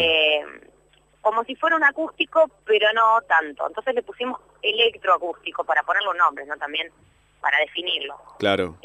Como 1.22 1.44
si 1.44 1.56
fuera 1.56 1.76
un 1.76 1.84
acústico, 1.84 2.50
pero 2.66 2.92
no 2.94 3.22
tanto. 3.28 3.68
Entonces 3.68 3.94
le 3.94 4.02
pusimos 4.02 4.40
electroacústico 4.64 5.64
para 5.64 5.84
ponerle 5.84 6.10
un 6.10 6.18
nombre, 6.18 6.44
¿no? 6.48 6.58
También 6.58 6.92
para 7.40 7.60
definirlo. 7.60 8.20
Claro. 8.40 8.76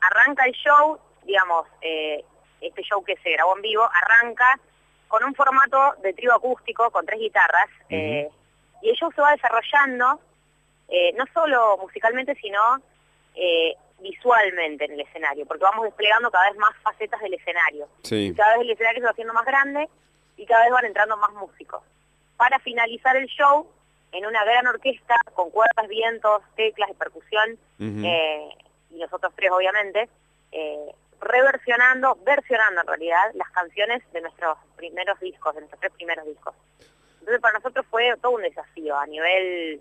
Arranca 0.00 0.46
el 0.46 0.52
show, 0.52 0.98
digamos, 1.24 1.66
eh, 1.80 2.24
este 2.60 2.82
show 2.82 3.02
que 3.04 3.16
se 3.16 3.30
grabó 3.30 3.56
en 3.56 3.62
vivo, 3.62 3.88
arranca 3.92 4.58
con 5.08 5.24
un 5.24 5.34
formato 5.34 5.94
de 6.02 6.12
trío 6.14 6.34
acústico 6.34 6.90
con 6.90 7.04
tres 7.04 7.20
guitarras 7.20 7.68
eh, 7.90 8.28
y 8.80 8.90
el 8.90 8.96
show 8.96 9.12
se 9.12 9.20
va 9.20 9.32
desarrollando 9.32 10.20
eh, 10.88 11.12
no 11.14 11.24
solo 11.32 11.78
musicalmente, 11.78 12.34
sino 12.36 12.58
visualmente 14.00 14.84
en 14.84 14.92
el 14.92 15.00
escenario, 15.00 15.46
porque 15.46 15.64
vamos 15.64 15.84
desplegando 15.84 16.30
cada 16.30 16.50
vez 16.50 16.58
más 16.58 16.74
facetas 16.82 17.20
del 17.20 17.34
escenario. 17.34 17.88
Sí. 18.02 18.34
Cada 18.36 18.56
vez 18.56 18.62
el 18.66 18.72
escenario 18.72 19.00
se 19.00 19.04
va 19.04 19.10
haciendo 19.10 19.32
más 19.32 19.44
grande 19.44 19.88
y 20.36 20.44
cada 20.44 20.64
vez 20.64 20.72
van 20.72 20.84
entrando 20.86 21.16
más 21.16 21.32
músicos. 21.32 21.82
Para 22.36 22.58
finalizar 22.58 23.16
el 23.16 23.26
show, 23.26 23.70
en 24.12 24.26
una 24.26 24.44
gran 24.44 24.66
orquesta 24.66 25.14
con 25.34 25.50
cuerdas, 25.50 25.88
vientos, 25.88 26.42
teclas 26.54 26.90
y 26.90 26.94
percusión, 26.94 27.58
Ujú. 27.78 28.06
eh, 28.06 28.48
y 28.90 28.96
nosotros 28.96 29.32
tres 29.34 29.50
obviamente, 29.50 30.08
eh, 30.52 30.94
reversionando, 31.22 32.16
versionando 32.24 32.80
en 32.82 32.86
realidad 32.86 33.30
las 33.34 33.48
canciones 33.50 34.02
de 34.12 34.20
nuestros 34.20 34.58
primeros 34.76 35.18
discos, 35.20 35.54
de 35.54 35.60
nuestros 35.60 35.80
tres 35.80 35.92
primeros 35.92 36.26
discos. 36.26 36.54
Entonces 37.20 37.40
para 37.40 37.54
nosotros 37.58 37.86
fue 37.88 38.12
todo 38.20 38.32
un 38.32 38.42
desafío 38.42 38.98
a 38.98 39.06
nivel 39.06 39.80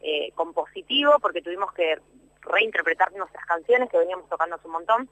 eh, 0.00 0.32
compositivo, 0.34 1.18
porque 1.20 1.42
tuvimos 1.42 1.72
que 1.74 1.98
reinterpretar 2.40 3.12
nuestras 3.12 3.44
canciones 3.46 3.88
que 3.90 3.98
veníamos 3.98 4.28
tocando 4.28 4.56
hace 4.56 4.66
un 4.66 4.72
montón, 4.72 5.08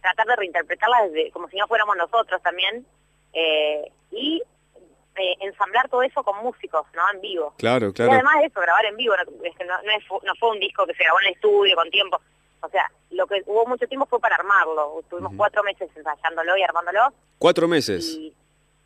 tratar 0.00 0.26
de 0.26 0.36
reinterpretarlas 0.36 1.12
desde, 1.12 1.30
como 1.32 1.48
si 1.48 1.56
no 1.56 1.66
fuéramos 1.66 1.96
nosotros 1.96 2.40
también, 2.42 2.86
eh, 3.32 3.90
y 4.10 4.42
eh, 5.16 5.34
ensamblar 5.40 5.88
todo 5.88 6.02
eso 6.02 6.22
con 6.22 6.42
músicos, 6.42 6.86
¿no? 6.94 7.02
En 7.12 7.20
vivo. 7.20 7.54
Claro, 7.58 7.88
Y 7.88 7.92
claro. 7.92 8.12
además 8.12 8.40
de 8.40 8.46
eso, 8.46 8.60
grabar 8.60 8.84
en 8.86 8.96
vivo, 8.96 9.14
no, 9.16 9.44
es 9.44 9.56
que 9.56 9.64
no, 9.64 9.74
no 9.82 9.90
es- 9.92 10.24
no 10.24 10.34
fue 10.40 10.50
un 10.50 10.60
disco 10.60 10.86
que 10.86 10.94
se 10.94 11.02
grabó 11.04 11.20
en 11.20 11.26
el 11.26 11.32
estudio 11.34 11.76
con 11.76 11.90
tiempo. 11.90 12.20
O 12.64 12.70
sea, 12.70 12.90
lo 13.10 13.26
que 13.26 13.42
hubo 13.46 13.66
mucho 13.66 13.86
tiempo 13.86 14.06
fue 14.06 14.20
para 14.20 14.36
armarlo. 14.36 15.00
Estuvimos 15.00 15.32
cuatro 15.36 15.62
meses 15.62 15.90
ensayándolo 15.94 16.56
y 16.56 16.62
armándolo. 16.62 17.12
Cuatro 17.38 17.68
meses. 17.68 18.16
Y 18.18 18.34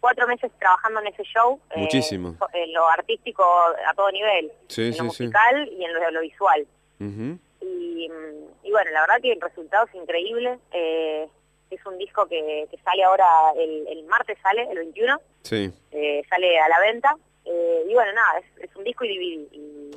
cuatro 0.01 0.27
meses 0.27 0.51
trabajando 0.59 1.01
en 1.01 1.07
ese 1.09 1.23
show. 1.25 1.61
eh, 1.71 1.79
Muchísimo. 1.81 2.37
en 2.53 2.73
lo 2.73 2.89
artístico 2.89 3.43
a 3.45 3.95
todo 3.95 4.11
nivel. 4.11 4.51
Sí, 4.69 4.87
en 4.87 4.93
sí, 4.95 4.99
lo 4.99 5.11
sí. 5.11 5.23
musical 5.25 5.69
y 5.73 5.85
en 5.85 5.95
lo, 5.95 6.11
lo 6.11 6.21
visual. 6.21 6.67
Y, 7.01 8.09
mm, 8.09 8.67
y 8.67 8.71
bueno, 8.71 8.91
la 8.93 9.01
verdad 9.03 9.21
que 9.23 9.33
el 9.33 9.41
resultado 9.41 9.87
es 9.87 9.95
increíble. 9.95 10.59
Eh, 10.73 11.29
es 11.71 11.85
un 11.87 11.99
disco 11.99 12.27
que, 12.27 12.67
que 12.71 12.79
sale 12.79 13.05
ahora, 13.05 13.27
el, 13.57 13.87
el 13.89 14.05
martes 14.05 14.39
sale, 14.43 14.63
el 14.71 14.79
21 14.79 15.21
Sí. 15.43 15.71
eh, 15.93 16.23
sale 16.29 16.59
a 16.59 16.69
la 16.69 16.81
venta. 16.81 17.15
Y 17.45 17.95
bueno, 17.95 18.13
nada, 18.13 18.39
es, 18.41 18.65
es 18.71 18.77
un 18.77 18.85
disco 18.85 19.05
y. 19.05 19.49
Y 19.53 19.88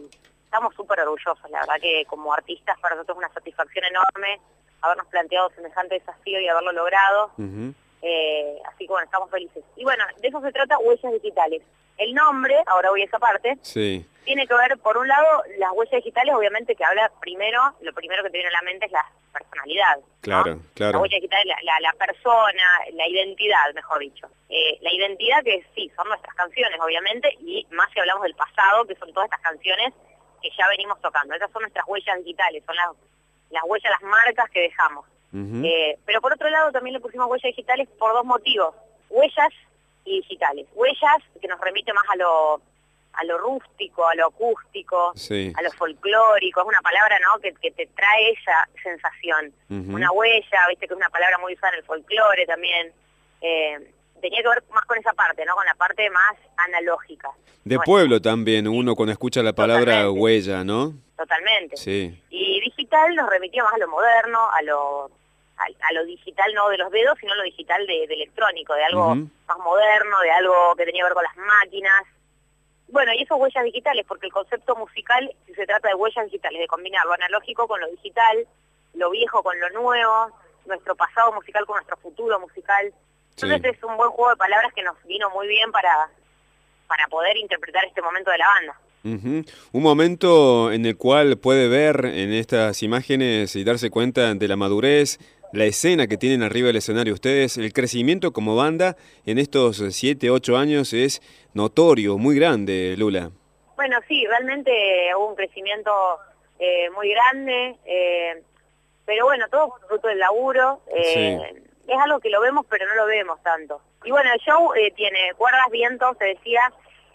estamos 0.52 0.76
súper 0.76 1.00
orgullosos, 1.00 1.50
la 1.50 1.62
verdad 1.62 1.76
que 1.82 2.04
como 2.10 2.34
artistas 2.34 2.78
para 2.82 2.96
nosotros 2.96 3.16
es 3.18 3.24
una 3.26 3.34
satisfacción 3.34 3.86
enorme 3.86 4.38
habernos 4.82 5.08
planteado 5.08 5.50
semejante 5.52 5.96
desafío 5.96 6.42
y 6.42 6.48
haberlo 6.50 6.74
logrado. 6.74 7.32
Eh, 8.02 8.60
así 8.68 8.80
que 8.86 8.88
bueno, 8.92 9.06
estamos 9.06 9.30
felices. 9.30 9.64
Y 9.78 9.84
bueno, 9.86 10.04
de 10.20 10.28
eso 10.28 10.42
se 10.42 10.52
trata 10.52 10.78
Huellas 10.80 11.14
Digitales. 11.14 11.62
El 11.98 12.14
nombre, 12.16 12.58
ahora 12.66 12.90
voy 12.90 13.04
a 13.04 13.06
esa 13.06 13.20
parte, 13.20 13.58
Sí. 13.62 14.06
tiene 14.26 14.46
que 14.48 14.56
ver, 14.56 14.78
por 14.80 14.98
un 14.98 15.08
lado, 15.08 15.44
las 15.60 15.72
huellas 15.74 16.04
digitales, 16.04 16.34
obviamente 16.36 16.76
que 16.76 16.84
habla 16.84 17.10
primero, 17.22 17.62
lo 17.82 17.94
primero 17.94 18.24
que 18.24 18.30
te 18.32 18.38
viene 18.40 18.50
a 18.50 18.54
la 18.60 18.62
mente 18.64 18.88
es 18.88 18.92
la 18.92 19.06
personalidad. 19.32 19.98
¿no? 20.00 20.04
Claro, 20.22 20.52
La 20.56 20.74
claro. 20.74 21.00
huella 21.00 21.16
digital 21.16 21.40
es 21.42 21.46
la, 21.46 21.58
la- 21.62 21.80
la 21.80 21.94
persona, 21.94 22.64
la 22.94 23.08
identidad, 23.08 23.72
mejor 23.76 24.00
dicho. 24.00 24.28
Eh, 24.50 24.80
la 24.82 24.92
identidad 24.92 25.44
que 25.44 25.64
sí, 25.76 25.90
son 25.96 26.08
nuestras 26.10 26.34
canciones, 26.36 26.78
obviamente, 26.82 27.38
y 27.40 27.66
más 27.72 27.90
si 27.94 28.00
hablamos 28.00 28.24
del 28.24 28.36
pasado, 28.36 28.84
que 28.86 28.96
son 28.96 29.14
todas 29.14 29.28
estas 29.28 29.42
canciones 29.42 29.94
que 30.42 30.50
ya 30.58 30.68
venimos 30.70 31.00
tocando. 31.02 31.34
Esas 31.34 31.52
son 31.52 31.62
nuestras 31.62 31.86
huellas 31.88 32.18
digitales, 32.20 32.64
son 32.66 32.76
las, 32.76 32.88
las 33.52 33.64
huellas, 33.66 33.92
las 33.92 34.02
marcas 34.10 34.50
que 34.52 34.62
dejamos. 34.62 35.06
Eh, 35.34 35.98
pero 36.06 36.20
por 36.20 36.34
otro 36.34 36.50
lado 36.50 36.72
también 36.74 36.94
le 36.96 37.00
pusimos 37.00 37.28
huellas 37.28 37.44
digitales 37.56 37.88
por 37.98 38.12
dos 38.14 38.26
motivos. 38.26 38.76
Huellas 39.10 39.54
y 40.04 40.18
digitales. 40.22 40.68
Huellas, 40.74 41.18
que 41.40 41.48
nos 41.48 41.60
remite 41.62 41.94
más 41.94 42.04
a 42.12 42.16
lo, 42.18 42.62
a 43.14 43.24
lo 43.24 43.38
rústico, 43.38 44.08
a 44.08 44.16
lo 44.16 44.28
acústico, 44.28 45.14
Sí. 45.16 45.54
a 45.58 45.62
lo 45.62 45.72
folclórico, 45.72 46.62
es 46.62 46.68
una 46.68 46.82
palabra 46.82 47.18
¿no? 47.20 47.40
que, 47.40 47.54
que 47.54 47.72
te 47.72 47.88
trae 47.88 48.32
esa 48.32 48.68
sensación. 48.84 49.54
Una 49.70 50.12
huella, 50.12 50.68
viste 50.70 50.88
que 50.88 50.94
es 50.94 50.98
una 50.98 51.10
palabra 51.10 51.38
muy 51.38 51.54
usada 51.54 51.74
en 51.74 51.80
el 51.80 51.86
folclore 51.86 52.46
también. 52.46 52.92
Eh, 53.42 53.92
tenía 54.22 54.42
que 54.42 54.48
ver 54.48 54.64
más 54.72 54.86
con 54.86 54.98
esa 54.98 55.12
parte, 55.14 55.44
¿no? 55.46 55.56
Con 55.56 55.66
la 55.66 55.76
parte 55.76 56.10
más 56.10 56.36
analógica. 56.58 57.30
De 57.64 57.76
Bueno, 57.78 57.84
pueblo 57.86 58.22
también, 58.22 58.68
uno 58.68 58.96
cuando 58.96 59.12
escucha 59.12 59.44
la 59.44 59.54
palabra 59.54 59.94
Totalmente. 60.04 60.20
huella, 60.22 60.64
¿no? 60.64 60.94
Totalmente. 61.18 61.78
Sí. 61.78 62.24
Y 62.30 62.62
digital 62.62 63.14
nos 63.16 63.30
remitía 63.30 63.64
más 63.64 63.74
a 63.74 63.78
lo 63.78 63.88
moderno, 63.88 64.40
a 64.52 64.62
lo, 64.64 65.06
a, 65.58 65.64
a 65.90 65.94
lo 65.94 66.06
digital 66.06 66.52
no 66.54 66.70
de 66.70 66.78
los 66.78 66.92
dedos, 66.92 67.18
sino 67.20 67.34
a 67.34 67.36
lo 67.36 67.44
digital 67.44 67.86
de, 67.86 68.08
de 68.08 68.14
electrónico, 68.14 68.74
de 68.74 68.84
algo 68.86 69.16
más 69.16 69.58
moderno, 69.60 70.20
de 70.22 70.32
algo 70.32 70.76
que 70.76 70.86
tenía 70.86 71.02
que 71.02 71.06
ver 71.06 71.14
con 71.14 71.24
las 71.24 71.38
máquinas. 71.38 72.04
Bueno, 72.88 73.14
y 73.14 73.22
esas 73.24 73.38
huellas 73.40 73.64
digitales, 73.64 74.06
porque 74.08 74.26
el 74.28 74.34
concepto 74.34 74.76
musical, 74.76 75.32
si 75.46 75.54
se 75.54 75.66
trata 75.66 75.88
de 75.88 75.96
huellas 75.96 76.26
digitales, 76.26 76.60
de 76.60 76.68
combinar 76.68 77.06
lo 77.06 77.14
analógico 77.14 77.68
con 77.68 77.80
lo 77.80 77.88
digital, 77.88 78.46
lo 78.96 79.10
viejo 79.12 79.42
con 79.44 79.58
lo 79.60 79.70
nuevo, 79.70 80.32
nuestro 80.66 80.96
pasado 80.96 81.32
musical 81.34 81.66
con 81.66 81.76
nuestro 81.76 81.96
futuro 81.98 82.40
musical. 82.40 82.94
Entonces 83.44 83.78
es 83.78 83.84
un 83.84 83.98
buen 83.98 84.10
juego 84.12 84.30
de 84.32 84.38
palabras 84.38 84.74
que 84.74 84.84
nos 84.84 84.96
vino 85.06 85.30
muy 85.32 85.48
bien 85.48 85.72
para, 85.72 86.10
para 86.88 87.08
poder 87.08 87.38
interpretar 87.38 87.86
este 87.86 88.02
momento 88.02 88.32
de 88.32 88.38
la 88.38 88.48
banda. 88.48 88.80
Un 89.04 89.82
momento 89.82 90.72
en 90.72 90.86
el 90.86 90.96
cual 90.96 91.38
puede 91.38 91.68
ver 91.68 92.06
en 92.06 92.32
estas 92.34 92.84
imágenes 92.84 93.56
y 93.56 93.64
darse 93.64 93.90
cuenta 93.90 94.34
de 94.36 94.48
la 94.48 94.56
madurez, 94.56 95.18
la 95.54 95.66
escena 95.66 96.06
que 96.08 96.18
tienen 96.18 96.44
arriba 96.44 96.68
del 96.68 96.76
escenario 96.76 97.14
ustedes, 97.14 97.58
el 97.58 97.74
crecimiento 97.74 98.32
como 98.32 98.56
banda 98.56 98.96
en 99.26 99.40
estos 99.40 99.84
7, 99.90 100.30
8 100.30 100.56
años 100.56 100.94
es 100.94 101.22
notorio, 101.54 102.18
muy 102.20 102.36
grande, 102.36 102.96
Lula. 102.98 103.32
Bueno, 103.76 103.98
sí, 104.08 104.26
realmente 104.28 104.72
hubo 105.18 105.30
un 105.30 105.36
crecimiento 105.36 105.92
eh, 106.60 106.90
muy 106.92 107.10
grande, 107.10 107.76
eh, 107.86 108.44
pero 109.04 109.26
bueno, 109.26 109.48
todo 109.50 109.74
fruto 109.88 110.08
del 110.08 110.20
laburo. 110.20 110.82
eh, 110.96 111.64
Es 111.88 111.98
algo 112.00 112.20
que 112.20 112.30
lo 112.30 112.42
vemos, 112.42 112.66
pero 112.70 112.86
no 112.88 112.96
lo 112.96 113.06
vemos 113.06 113.42
tanto. 113.44 113.82
Y 114.04 114.12
bueno, 114.12 114.32
el 114.34 114.40
show 114.40 114.74
eh, 114.74 114.92
tiene 114.96 115.34
cuerdas, 115.36 115.66
vientos, 115.72 116.18
se 116.18 116.26
decía, 116.26 116.72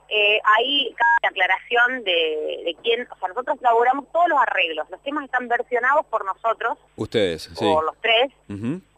eh, 0.08 0.40
ahí 0.44 0.94
cabe 0.96 1.10
la 1.22 1.28
aclaración 1.30 2.04
de, 2.04 2.62
de 2.64 2.76
quién, 2.82 3.08
o 3.10 3.16
sea, 3.18 3.28
nosotros 3.28 3.56
elaboramos 3.60 4.10
todos 4.12 4.28
los 4.28 4.38
arreglos, 4.40 4.88
los 4.90 5.02
temas 5.02 5.24
están 5.24 5.48
versionados 5.48 6.06
por 6.06 6.24
nosotros, 6.24 6.78
Ustedes, 6.96 7.42
sí. 7.54 7.64
por 7.64 7.84
los 7.84 7.96
tres, 8.00 8.30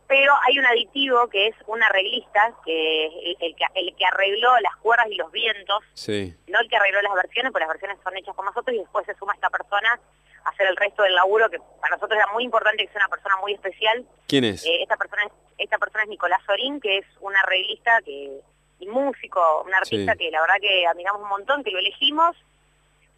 pero 0.07 0.33
hay 0.47 0.59
un 0.59 0.65
aditivo 0.67 1.29
que 1.29 1.49
es 1.49 1.55
un 1.67 1.83
arreglista, 1.83 2.53
que 2.65 3.07
es 3.07 3.13
el, 3.25 3.37
el 3.41 3.57
que, 3.57 3.65
el 3.75 3.95
que 3.97 4.05
arregló 4.07 4.59
las 4.61 4.75
cuerdas 4.77 5.07
y 5.11 5.17
los 5.17 5.31
vientos, 5.33 5.83
Sí. 5.95 6.35
no 6.47 6.59
el 6.61 6.69
que 6.69 6.77
arregló 6.77 7.01
las 7.03 7.15
versiones, 7.15 7.53
porque 7.53 7.65
las 7.67 7.75
versiones 7.75 7.99
son 8.03 8.17
hechas 8.17 8.35
por 8.35 8.45
nosotros 8.45 8.75
y 8.75 8.79
después 8.81 9.07
se 9.07 9.15
suma 9.15 9.35
esta 9.35 9.51
persona 9.51 9.99
hacer 10.45 10.67
el 10.67 10.77
resto 10.77 11.03
del 11.03 11.15
laburo, 11.15 11.49
que 11.51 11.59
para 11.81 11.97
nosotros 11.97 12.19
era 12.19 12.33
muy 12.33 12.45
importante 12.45 12.85
que 12.87 12.93
sea 12.93 13.03
una 13.03 13.09
persona 13.09 13.37
muy 13.39 13.55
especial. 13.55 14.05
¿Quién 14.27 14.45
es? 14.45 14.65
Eh, 14.65 14.83
esta 14.83 14.97
persona 14.97 15.25
es, 15.25 15.33
esta 15.59 15.79
persona 15.79 16.05
es 16.05 16.09
Nicolás 16.11 16.41
Sorín, 16.47 16.81
que 16.81 16.99
es 16.99 17.07
un 17.21 17.35
arreglista 17.37 18.01
que, 18.05 18.41
y 18.81 18.87
músico, 18.87 19.63
un 19.67 19.75
artista 19.75 20.13
Sí. 20.13 20.19
que 20.19 20.31
la 20.31 20.41
verdad 20.41 20.57
que 20.61 20.87
admiramos 20.87 21.23
un 21.23 21.29
montón, 21.29 21.65
que 21.65 21.71
lo 21.71 21.79
elegimos 21.79 22.37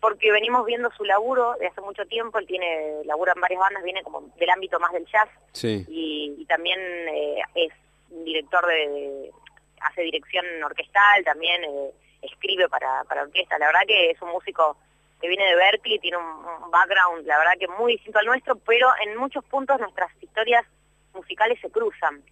porque 0.01 0.33
venimos 0.33 0.65
viendo 0.65 0.91
su 0.93 1.05
laburo 1.05 1.55
de 1.61 1.67
hace 1.67 1.83
mucho 1.83 2.07
tiempo, 2.07 2.39
él 2.39 2.47
tiene 2.47 3.05
laburo 3.05 3.33
en 3.35 3.41
varias 3.43 3.61
bandas, 3.61 3.83
viene 3.83 4.03
como 4.03 4.23
del 4.39 4.49
ámbito 4.49 4.81
más 4.81 4.93
del 4.93 5.05
jazz 5.07 5.29
Sí. 5.53 5.85
y, 5.89 6.37
y 6.39 6.45
también 6.47 6.81
eh, 6.81 7.43
es 7.55 7.73
un 8.11 8.25
director 8.25 8.67
de, 8.67 8.89
de- 8.89 9.31
hace 9.83 10.01
dirección 10.03 10.45
orquestal, 10.65 11.23
también 11.25 11.63
eh, 11.65 11.91
escribe 12.23 12.69
para, 12.71 13.05
para 13.05 13.23
orquesta, 13.23 13.59
la 13.59 13.67
verdad 13.67 13.81
que 13.87 14.11
es 14.11 14.23
un 14.23 14.31
músico 14.31 14.79
que 15.21 15.29
viene 15.29 15.45
de 15.45 15.57
Berkeley, 15.57 15.99
tiene 15.99 16.17
un, 16.17 16.25
un 16.25 16.71
background, 16.71 17.27
la 17.27 17.39
verdad 17.39 17.53
que 17.59 17.69
muy 17.69 17.93
distinto 17.93 18.19
al 18.19 18.27
nuestro, 18.27 18.57
pero 18.57 18.89
en 19.05 19.17
muchos 19.17 19.45
puntos 19.45 19.79
nuestras 19.81 20.11
historias 20.23 20.65
musicales 21.15 21.59
se 21.61 21.71
cruzan. 21.71 22.23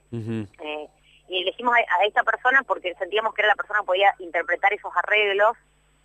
Eh, 0.60 0.88
y 1.28 1.42
elegimos 1.42 1.74
a, 1.74 1.78
a 2.00 2.04
esta 2.06 2.22
persona 2.22 2.62
porque 2.66 2.94
sentíamos 2.94 3.34
que 3.34 3.42
era 3.42 3.48
la 3.48 3.56
persona 3.56 3.80
que 3.80 3.86
podía 3.86 4.14
interpretar 4.18 4.72
esos 4.72 4.90
arreglos 4.96 5.56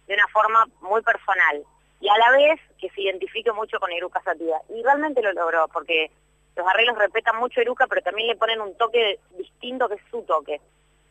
de 0.08 0.16
una 0.16 0.28
forma 0.28 0.68
muy 0.82 1.02
personal 1.02 1.64
y 2.02 2.10
a 2.10 2.18
la 2.18 2.32
vez 2.32 2.60
que 2.78 2.90
se 2.90 3.02
identifique 3.02 3.52
mucho 3.54 3.80
con 3.80 3.90
Eruca 3.92 4.22
Sativa. 4.22 4.58
Y 4.70 4.84
realmente 4.84 5.22
lo 5.22 5.32
logró 5.32 5.70
porque 5.70 6.12
los 6.58 6.68
arreglos 6.68 6.98
respetan 6.98 7.38
mucho 7.38 7.62
Eruca, 7.62 7.88
pero 7.88 8.02
también 8.02 8.28
le 8.28 8.36
ponen 8.36 8.60
un 8.60 8.76
toque 8.78 9.20
distinto 9.38 9.88
que 9.88 9.96
es 9.96 10.02
su 10.12 10.22
toque. 10.24 10.60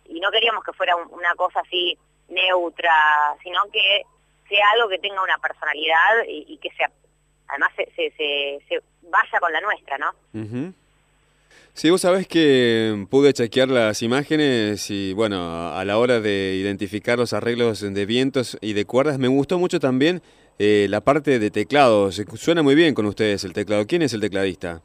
Y 0.05 0.21
no 0.21 0.31
queríamos 0.31 0.63
que 0.65 0.75
fuera 0.75 0.95
un- 0.97 1.09
una 1.11 1.35
cosa 1.35 1.61
así 1.61 1.97
neutra, 2.29 2.93
sino 3.43 3.61
que 3.73 4.03
sea 4.49 4.65
algo 4.75 4.89
que 4.89 4.99
tenga 4.99 5.23
una 5.23 5.39
personalidad 5.39 6.25
y, 6.29 6.45
y 6.49 6.59
que 6.59 6.71
sea, 6.77 6.91
además 7.49 7.71
se, 7.77 7.85
se, 7.97 8.11
se, 8.17 8.59
se 8.69 8.81
vaya 9.11 9.41
con 9.41 9.53
la 9.53 9.61
nuestra, 9.61 9.99
¿no? 9.99 10.11
Ujú. 10.35 10.73
Sí, 11.75 11.89
vos 11.89 12.03
sabés 12.03 12.27
que 12.29 13.07
pude 13.11 13.33
chequear 13.33 13.69
las 13.69 14.03
imágenes 14.03 14.91
y 14.91 15.15
bueno, 15.15 15.73
a 15.75 15.83
la 15.87 15.97
hora 15.99 16.21
de 16.21 16.55
identificar 16.57 17.19
los 17.19 17.33
arreglos 17.33 17.81
de 17.81 18.07
vientos 18.07 18.59
y 18.61 18.75
de 18.75 18.85
cuerdas, 18.85 19.19
me 19.19 19.29
gustó 19.29 19.59
mucho 19.59 19.81
también 19.81 20.21
eh, 20.59 20.87
la 20.91 21.01
parte 21.01 21.39
de 21.39 21.51
teclados. 21.51 22.21
Suena 22.37 22.63
muy 22.63 22.75
bien 22.75 22.93
con 22.95 23.07
ustedes 23.07 23.45
el 23.45 23.55
teclado. 23.55 23.87
¿Quién 23.87 24.03
es 24.03 24.13
el 24.13 24.21
tecladista? 24.21 24.83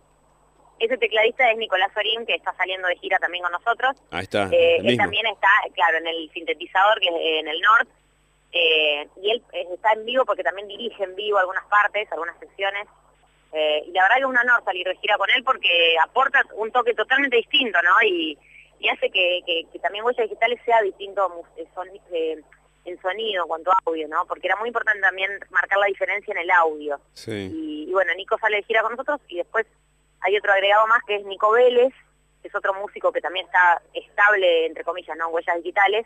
Ese 0.80 0.98
tecladista 0.98 1.52
es 1.52 1.58
Nicolás 1.58 1.92
Sorín, 1.94 2.26
que 2.26 2.36
está 2.36 2.54
saliendo 2.56 2.88
de 2.88 2.96
gira 2.98 3.18
también 3.20 3.44
con 3.44 3.52
nosotros. 3.52 3.96
Ahí 4.12 4.24
está, 4.24 4.48
Eh, 4.54 4.78
él 4.78 4.84
mismo. 4.86 5.04
también 5.04 5.26
está, 5.26 5.48
claro, 5.74 5.98
en 5.98 6.08
el 6.08 6.30
sintetizador, 6.34 7.00
que 7.02 7.10
es 7.10 7.16
en 7.42 7.48
el 7.50 7.60
North. 7.62 7.90
Eh, 8.52 9.08
y 9.22 9.32
él 9.32 9.44
eh, 9.54 9.68
está 9.74 9.94
en 9.94 10.06
vivo 10.06 10.26
porque 10.26 10.44
también 10.44 10.68
dirige 10.68 11.04
en 11.04 11.16
vivo 11.16 11.38
algunas 11.38 11.66
partes, 11.66 12.12
algunas 12.12 12.38
secciones. 12.40 12.88
Eh, 13.54 13.84
y 13.88 13.92
la 13.92 14.04
verdad 14.04 14.16
que 14.18 14.22
es 14.22 14.28
un 14.28 14.38
honor 14.38 14.64
salir 14.66 14.86
de 14.88 14.96
gira 14.98 15.18
con 15.18 15.30
él 15.32 15.44
porque 15.44 15.96
aporta 16.02 16.42
un 16.56 16.72
toque 16.72 16.94
totalmente 16.94 17.38
distinto, 17.38 17.80
¿no? 17.82 17.94
Y, 18.06 18.38
y 18.80 18.90
hace 18.90 19.10
que, 19.10 19.42
que- 19.46 19.66
que 19.72 19.80
también 19.80 20.04
Huellas 20.06 20.24
Digitales 20.30 20.60
sea 20.66 20.82
distinto 20.82 21.44
eh, 22.12 22.42
en 22.86 23.02
sonido 23.02 23.44
en 23.44 23.48
cuanto 23.48 23.72
a 23.72 23.78
audio, 23.86 24.08
¿no? 24.08 24.26
Porque 24.26 24.48
era 24.48 24.56
muy 24.58 24.68
importante 24.70 25.02
también 25.02 25.32
marcar 25.50 25.78
la 25.80 25.88
diferencia 25.88 26.32
en 26.32 26.38
el 26.40 26.52
audio. 26.52 27.00
Sí. 27.14 27.32
Y, 27.54 27.90
y 27.90 27.94
bueno, 27.94 28.14
Nico 28.16 28.38
sale 28.38 28.58
de 28.58 28.64
gira 28.64 28.82
con 28.82 28.92
nosotros 28.92 29.20
y 29.28 29.38
después 29.38 29.66
hay 30.22 30.38
otro 30.38 30.52
agregado 30.54 30.88
más 30.88 31.02
que 31.06 31.16
es 31.16 31.26
Nico 31.26 31.52
Vélez, 31.52 31.94
que 32.42 32.48
es 32.50 32.56
otro 32.56 32.74
músico 32.76 33.12
que 33.12 33.22
también 33.22 33.46
está 33.46 33.82
estable, 33.94 34.66
entre 34.68 34.84
comillas, 34.84 35.18
¿no? 35.18 35.30
Huellas 35.30 35.58
Digitales, 35.58 36.06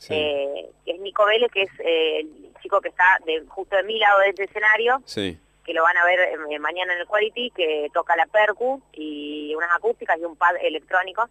Sí. 0.00 0.14
eh, 0.14 0.70
que 0.86 0.92
es 0.92 1.00
Nico 1.00 1.26
Vélez, 1.26 1.52
que 1.52 1.62
es 1.64 1.70
eh, 1.80 2.20
el 2.20 2.54
chico 2.62 2.80
que 2.80 2.88
está 2.88 3.18
de, 3.26 3.44
justo 3.48 3.76
de 3.76 3.82
mi 3.82 3.98
lado 3.98 4.18
de 4.20 4.30
este 4.30 4.44
escenario, 4.44 5.02
Sí. 5.04 5.38
que 5.62 5.74
lo 5.74 5.82
van 5.82 5.96
a 5.98 6.04
ver 6.06 6.18
eh, 6.20 6.58
mañana 6.58 6.94
en 6.94 7.00
el 7.00 7.06
Quality, 7.06 7.50
que 7.50 7.88
toca 7.92 8.16
la 8.16 8.24
percu 8.26 8.80
y 8.94 9.54
unas 9.54 9.70
acústicas 9.76 10.18
y 10.18 10.24
un 10.24 10.36
pad 10.36 10.56
electrónico. 10.62 11.28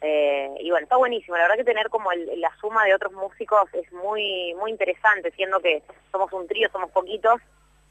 Eh, 0.00 0.50
y 0.60 0.70
bueno, 0.70 0.84
está 0.84 0.96
buenísimo. 0.96 1.36
La 1.36 1.42
verdad 1.42 1.56
que 1.58 1.64
tener 1.64 1.90
como 1.90 2.10
el- 2.12 2.40
la 2.40 2.50
suma 2.60 2.84
de 2.86 2.94
otros 2.94 3.12
músicos 3.12 3.68
es 3.74 3.92
muy 3.92 4.54
muy 4.54 4.70
interesante, 4.70 5.30
siendo 5.32 5.60
que 5.60 5.82
somos 6.10 6.32
un 6.32 6.46
trío, 6.48 6.70
somos 6.72 6.90
poquitos, 6.92 7.40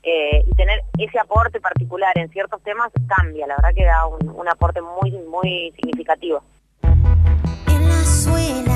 eh, 0.03 0.43
y 0.45 0.55
tener 0.55 0.81
ese 0.97 1.19
aporte 1.19 1.61
particular 1.61 2.17
en 2.17 2.27
ciertos 2.31 2.61
temas 2.63 2.91
cambia. 3.07 3.45
La 3.45 3.55
verdad 3.57 3.73
que 3.75 3.85
da 3.85 4.07
un, 4.07 4.29
un 4.29 4.47
aporte 4.49 4.81
muy 4.81 5.11
muy 5.11 5.71
significativo. 5.75 6.43
en 7.67 8.70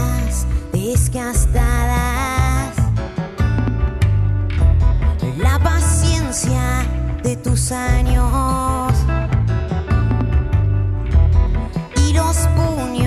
desgastadas. 0.86 2.76
La 5.38 5.58
paciencia 5.60 6.86
de 7.24 7.36
tus 7.38 7.72
años 7.72 8.94
y 12.08 12.14
los 12.14 12.38
puños 12.56 13.05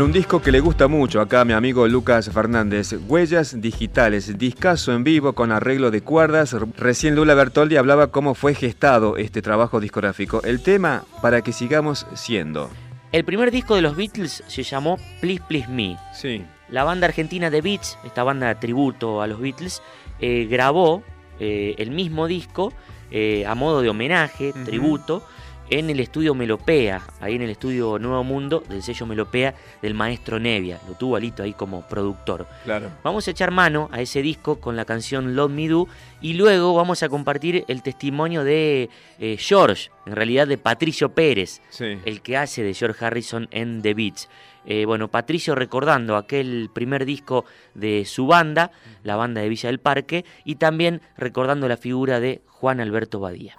Bueno, 0.00 0.12
un 0.12 0.18
disco 0.18 0.40
que 0.40 0.50
le 0.50 0.60
gusta 0.60 0.88
mucho 0.88 1.20
acá 1.20 1.42
a 1.42 1.44
mi 1.44 1.52
amigo 1.52 1.86
Lucas 1.86 2.30
Fernández. 2.32 2.94
Huellas 3.06 3.60
digitales, 3.60 4.38
discazo 4.38 4.94
en 4.94 5.04
vivo 5.04 5.34
con 5.34 5.52
arreglo 5.52 5.90
de 5.90 6.00
cuerdas. 6.00 6.56
Recién 6.78 7.14
Lula 7.14 7.34
Bertoldi 7.34 7.76
hablaba 7.76 8.10
cómo 8.10 8.34
fue 8.34 8.54
gestado 8.54 9.18
este 9.18 9.42
trabajo 9.42 9.78
discográfico. 9.78 10.40
El 10.42 10.62
tema 10.62 11.04
para 11.20 11.42
que 11.42 11.52
sigamos 11.52 12.06
siendo. 12.14 12.70
El 13.12 13.26
primer 13.26 13.50
disco 13.50 13.74
de 13.74 13.82
los 13.82 13.94
Beatles 13.94 14.42
se 14.46 14.62
llamó 14.62 14.96
Please 15.20 15.42
Please 15.46 15.68
Me. 15.68 15.98
Sí. 16.14 16.46
La 16.70 16.84
banda 16.84 17.06
argentina 17.06 17.50
The 17.50 17.60
Beats, 17.60 17.98
esta 18.02 18.24
banda 18.24 18.48
de 18.48 18.54
tributo 18.54 19.20
a 19.20 19.26
los 19.26 19.38
Beatles, 19.38 19.82
eh, 20.18 20.46
grabó 20.50 21.02
eh, 21.40 21.74
el 21.76 21.90
mismo 21.90 22.26
disco 22.26 22.72
eh, 23.10 23.44
a 23.46 23.54
modo 23.54 23.82
de 23.82 23.90
homenaje, 23.90 24.54
tributo, 24.64 25.22
en 25.70 25.88
el 25.88 26.00
estudio 26.00 26.34
Melopea, 26.34 27.00
ahí 27.20 27.36
en 27.36 27.42
el 27.42 27.50
estudio 27.50 27.98
Nuevo 27.98 28.24
Mundo 28.24 28.62
del 28.68 28.82
sello 28.82 29.06
Melopea 29.06 29.54
del 29.80 29.94
maestro 29.94 30.38
Nevia. 30.40 30.80
Lo 30.88 30.94
tuvo 30.94 31.16
Alito 31.16 31.42
ahí 31.42 31.52
como 31.52 31.82
productor. 31.88 32.46
Claro. 32.64 32.90
Vamos 33.04 33.26
a 33.28 33.30
echar 33.30 33.50
mano 33.52 33.88
a 33.92 34.00
ese 34.00 34.20
disco 34.20 34.60
con 34.60 34.76
la 34.76 34.84
canción 34.84 35.36
Love 35.36 35.52
Me 35.52 35.68
Do 35.68 35.86
y 36.20 36.34
luego 36.34 36.74
vamos 36.74 37.02
a 37.02 37.08
compartir 37.08 37.64
el 37.68 37.82
testimonio 37.82 38.42
de 38.44 38.90
eh, 39.20 39.36
George, 39.38 39.90
en 40.06 40.16
realidad 40.16 40.48
de 40.48 40.58
Patricio 40.58 41.10
Pérez, 41.14 41.62
Sí. 41.70 41.98
el 42.04 42.20
que 42.20 42.36
hace 42.36 42.62
de 42.62 42.74
George 42.74 43.04
Harrison 43.04 43.48
en 43.52 43.80
The 43.82 43.94
Beats. 43.94 44.28
Eh, 44.66 44.84
bueno, 44.84 45.08
Patricio 45.08 45.54
recordando 45.54 46.16
aquel 46.16 46.68
primer 46.74 47.06
disco 47.06 47.44
de 47.74 48.04
su 48.04 48.26
banda, 48.26 48.72
la 49.04 49.16
banda 49.16 49.40
de 49.40 49.48
Villa 49.48 49.68
del 49.68 49.78
Parque, 49.78 50.24
y 50.44 50.56
también 50.56 51.00
recordando 51.16 51.66
la 51.68 51.78
figura 51.78 52.20
de 52.20 52.42
Juan 52.46 52.80
Alberto 52.80 53.20
Badía. 53.20 53.56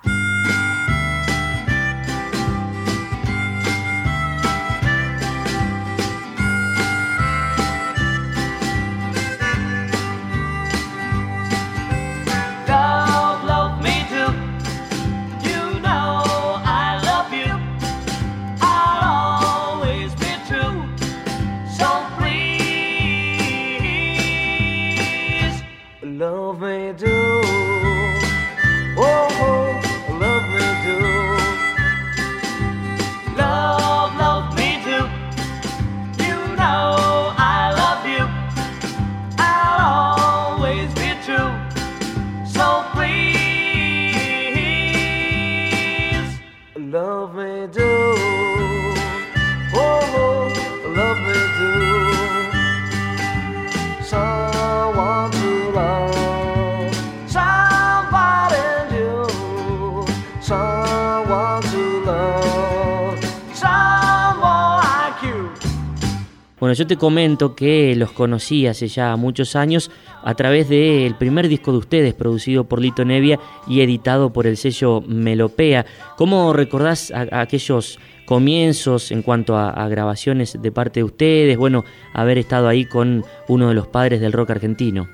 Yo 66.82 66.88
te 66.88 66.98
comento 66.98 67.54
que 67.54 67.96
los 67.96 68.12
conocí 68.12 68.66
hace 68.66 68.88
ya 68.88 69.16
muchos 69.16 69.56
años 69.56 69.92
a 70.24 70.34
través 70.34 70.68
del 70.68 71.14
primer 71.16 71.48
disco 71.48 71.72
de 71.72 71.78
ustedes, 71.78 72.16
producido 72.16 72.64
por 72.64 72.82
Lito 72.82 73.06
Nevia 73.06 73.40
y 73.68 73.82
editado 73.82 74.34
por 74.34 74.48
el 74.48 74.58
sello 74.58 75.02
Melopea. 75.06 75.86
¿Cómo 76.18 76.54
recordás 76.54 77.12
a- 77.12 77.40
aquellos 77.40 78.00
comienzos 78.26 79.12
en 79.12 79.22
cuanto 79.22 79.56
a, 79.56 79.70
a 79.70 79.88
grabaciones 79.90 80.60
de 80.60 80.72
parte 80.72 81.02
de 81.02 81.04
ustedes? 81.04 81.56
Bueno, 81.56 81.84
haber 82.16 82.40
estado 82.40 82.68
ahí 82.68 82.86
con 82.86 83.24
uno 83.48 83.68
de 83.68 83.76
los 83.76 83.86
padres 83.86 84.20
del 84.20 84.34
rock 84.34 84.50
argentino. 84.50 85.08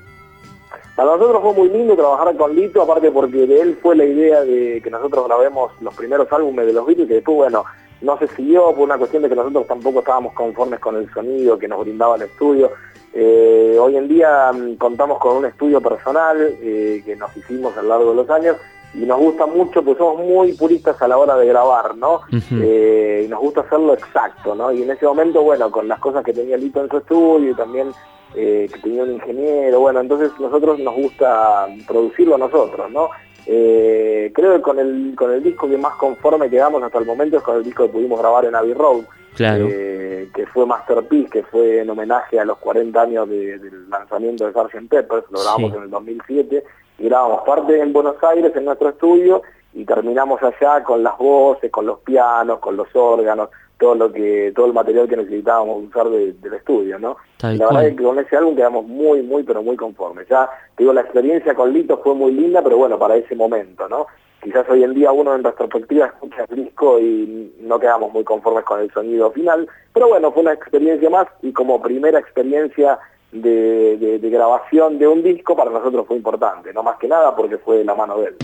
Para 0.96 1.16
nosotros 1.16 1.42
fue 1.42 1.52
muy 1.52 1.68
lindo 1.68 1.94
trabajar 1.96 2.34
con 2.34 2.56
Lito, 2.56 2.80
aparte 2.80 3.10
porque 3.10 3.46
de 3.46 3.60
él 3.60 3.78
fue 3.82 3.94
la 3.94 4.06
idea 4.06 4.40
de 4.40 4.80
que 4.82 4.88
nosotros 4.88 5.26
grabemos 5.28 5.70
los 5.82 5.94
primeros 5.94 6.26
álbumes 6.32 6.64
de 6.66 6.72
los 6.72 6.86
Beatles, 6.86 7.08
que 7.08 7.14
después, 7.16 7.36
bueno, 7.36 7.62
no 8.00 8.18
se 8.18 8.28
siguió 8.28 8.72
por 8.74 8.84
una 8.84 8.98
cuestión 8.98 9.22
de 9.22 9.28
que 9.28 9.34
nosotros 9.34 9.66
tampoco 9.66 10.00
estábamos 10.00 10.32
conformes 10.34 10.80
con 10.80 10.96
el 10.96 11.10
sonido 11.12 11.58
que 11.58 11.68
nos 11.68 11.80
brindaba 11.80 12.16
el 12.16 12.22
estudio. 12.22 12.70
Eh, 13.12 13.76
hoy 13.80 13.96
en 13.96 14.08
día 14.08 14.52
mm, 14.52 14.76
contamos 14.76 15.18
con 15.18 15.38
un 15.38 15.46
estudio 15.46 15.80
personal 15.80 16.36
eh, 16.60 17.02
que 17.04 17.16
nos 17.16 17.36
hicimos 17.36 17.76
a 17.76 17.82
lo 17.82 17.88
largo 17.88 18.10
de 18.10 18.16
los 18.16 18.30
años 18.30 18.56
y 18.94 18.98
nos 18.98 19.18
gusta 19.18 19.46
mucho, 19.46 19.82
pues 19.82 19.98
somos 19.98 20.24
muy 20.26 20.52
puristas 20.54 21.00
a 21.02 21.08
la 21.08 21.18
hora 21.18 21.36
de 21.36 21.46
grabar, 21.46 21.96
¿no? 21.96 22.22
Eh, 22.52 23.22
y 23.26 23.28
nos 23.28 23.40
gusta 23.40 23.60
hacerlo 23.60 23.92
exacto, 23.94 24.54
¿no? 24.54 24.72
Y 24.72 24.82
en 24.82 24.90
ese 24.90 25.04
momento, 25.04 25.42
bueno, 25.42 25.70
con 25.70 25.86
las 25.88 25.98
cosas 26.00 26.24
que 26.24 26.32
tenía 26.32 26.56
Lito 26.56 26.82
en 26.82 26.88
su 26.88 26.96
estudio 26.98 27.50
y 27.50 27.54
también 27.54 27.92
eh, 28.34 28.68
que 28.72 28.80
tenía 28.80 29.02
un 29.02 29.12
ingeniero, 29.12 29.80
bueno, 29.80 30.00
entonces 30.00 30.32
nosotros 30.40 30.78
nos 30.78 30.94
gusta 30.94 31.66
producirlo 31.86 32.38
nosotros, 32.38 32.90
¿no? 32.90 33.10
Eh, 33.50 34.30
creo 34.34 34.56
que 34.56 34.60
con 34.60 34.78
el, 34.78 35.14
con 35.16 35.30
el 35.32 35.42
disco 35.42 35.66
que 35.70 35.78
más 35.78 35.94
conforme 35.94 36.50
quedamos 36.50 36.82
hasta 36.82 36.98
el 36.98 37.06
momento 37.06 37.38
es 37.38 37.42
con 37.42 37.56
el 37.56 37.64
disco 37.64 37.84
que 37.86 37.92
pudimos 37.92 38.20
grabar 38.20 38.44
en 38.44 38.54
Abbey 38.54 38.74
Road, 38.74 39.04
Claro. 39.34 39.66
eh, 39.70 40.28
que 40.34 40.46
fue 40.48 40.66
Masterpiece, 40.66 41.30
que 41.30 41.42
fue 41.44 41.78
en 41.80 41.88
homenaje 41.88 42.38
a 42.38 42.44
los 42.44 42.58
40 42.58 43.00
años 43.00 43.26
de- 43.26 43.58
del 43.58 43.88
lanzamiento 43.88 44.44
de 44.44 44.52
Sgt. 44.52 44.88
Peppers, 44.90 45.24
lo 45.30 45.40
grabamos 45.40 45.70
Sí. 45.70 45.76
en 45.78 45.82
el 45.84 45.90
2007, 45.90 46.62
y 46.98 47.04
grabamos 47.04 47.40
parte 47.46 47.80
en 47.80 47.90
Buenos 47.90 48.16
Aires, 48.22 48.52
en 48.54 48.66
nuestro 48.66 48.90
estudio, 48.90 49.40
y 49.72 49.84
terminamos 49.86 50.42
allá 50.42 50.82
con 50.84 51.02
las 51.02 51.16
voces, 51.16 51.70
con 51.70 51.86
los 51.86 52.00
pianos, 52.00 52.58
con 52.58 52.76
los 52.76 52.88
órganos, 52.94 53.48
todo 53.78 53.94
lo 53.94 54.12
que 54.12 54.52
todo 54.56 54.66
el 54.66 54.72
material 54.72 55.08
que 55.08 55.16
necesitábamos 55.16 55.84
usar 55.84 56.08
de- 56.08 56.32
del 56.32 56.54
estudio, 56.54 56.98
¿no? 56.98 57.16
Tal 57.38 57.56
la 57.58 57.66
verdad 57.66 57.82
es 57.86 57.96
que 57.96 58.02
con 58.02 58.18
ese 58.18 58.36
álbum 58.36 58.56
quedamos 58.56 58.84
muy, 58.86 59.22
muy, 59.22 59.42
pero 59.44 59.62
muy 59.62 59.76
conformes. 59.76 60.26
Ya, 60.28 60.48
te 60.76 60.82
digo, 60.82 60.92
la 60.92 61.02
experiencia 61.02 61.54
con 61.54 61.72
Lito 61.72 61.98
fue 61.98 62.14
muy 62.14 62.32
linda, 62.32 62.60
pero 62.62 62.76
bueno, 62.76 62.98
para 62.98 63.16
ese 63.16 63.36
momento, 63.36 63.88
¿no? 63.88 64.06
Quizás 64.42 64.68
hoy 64.68 64.84
en 64.84 64.94
día 64.94 65.10
uno 65.12 65.34
en 65.34 65.42
retrospectiva 65.44 66.06
escucha 66.06 66.44
el 66.48 66.56
disco 66.64 66.98
y 67.00 67.52
no 67.60 67.78
quedamos 67.78 68.12
muy 68.12 68.24
conformes 68.24 68.64
con 68.64 68.80
el 68.80 68.90
sonido 68.92 69.30
final, 69.32 69.68
pero 69.92 70.08
bueno, 70.08 70.30
fue 70.32 70.42
una 70.42 70.52
experiencia 70.52 71.10
más 71.10 71.26
y 71.42 71.52
como 71.52 71.80
primera 71.82 72.18
experiencia 72.18 72.98
de, 73.32 73.96
de- 73.98 74.18
de 74.18 74.30
grabación 74.30 74.98
de 74.98 75.06
un 75.06 75.22
disco 75.22 75.54
para 75.56 75.70
nosotros 75.70 76.06
fue 76.06 76.16
importante, 76.16 76.72
no 76.72 76.82
más 76.82 76.96
que 76.98 77.08
nada 77.08 77.34
porque 77.36 77.58
fue 77.58 77.78
de 77.78 77.84
la 77.84 77.94
mano 77.94 78.18
de 78.18 78.26
él. 78.28 78.36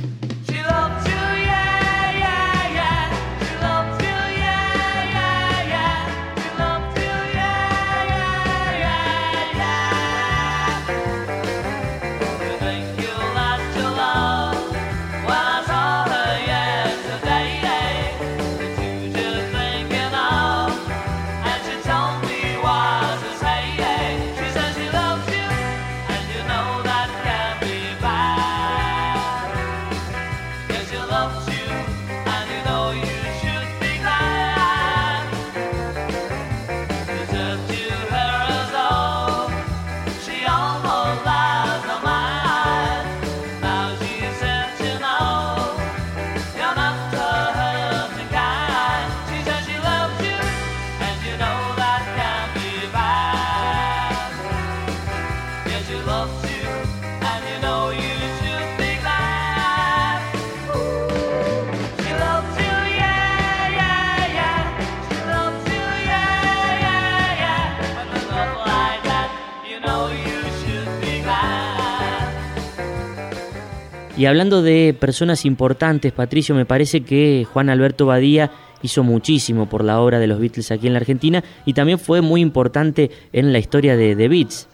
Y 74.17 74.27
hablando 74.27 74.63
de 74.63 74.97
personas 74.99 75.45
importantes, 75.45 76.13
Patricio, 76.13 76.55
me 76.55 76.65
parece 76.65 77.01
que 77.01 77.47
Juan 77.53 77.69
Alberto 77.69 78.07
Badía 78.07 78.51
hizo 78.81 79.03
muchísimo 79.03 79.69
por 79.69 79.83
la 79.83 80.01
obra 80.01 80.19
de 80.19 80.27
los 80.27 80.39
Beatles 80.39 80.71
aquí 80.71 80.87
en 80.87 80.93
la 80.93 81.01
Argentina 81.01 81.43
y 81.67 81.73
también 81.73 81.99
fue 81.99 82.21
muy 82.21 82.41
importante 82.41 83.11
en 83.33 83.53
la 83.53 83.59
historia 83.59 83.97
de 83.97 84.15
The 84.15 84.29
Beats. 84.29 84.69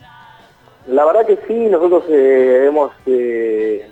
La 0.90 1.04
verdad 1.04 1.24
que 1.24 1.38
sí, 1.46 1.54
nosotros 1.54 2.02
eh, 2.08 2.64
hemos 2.66 2.90
eh, 3.06 3.88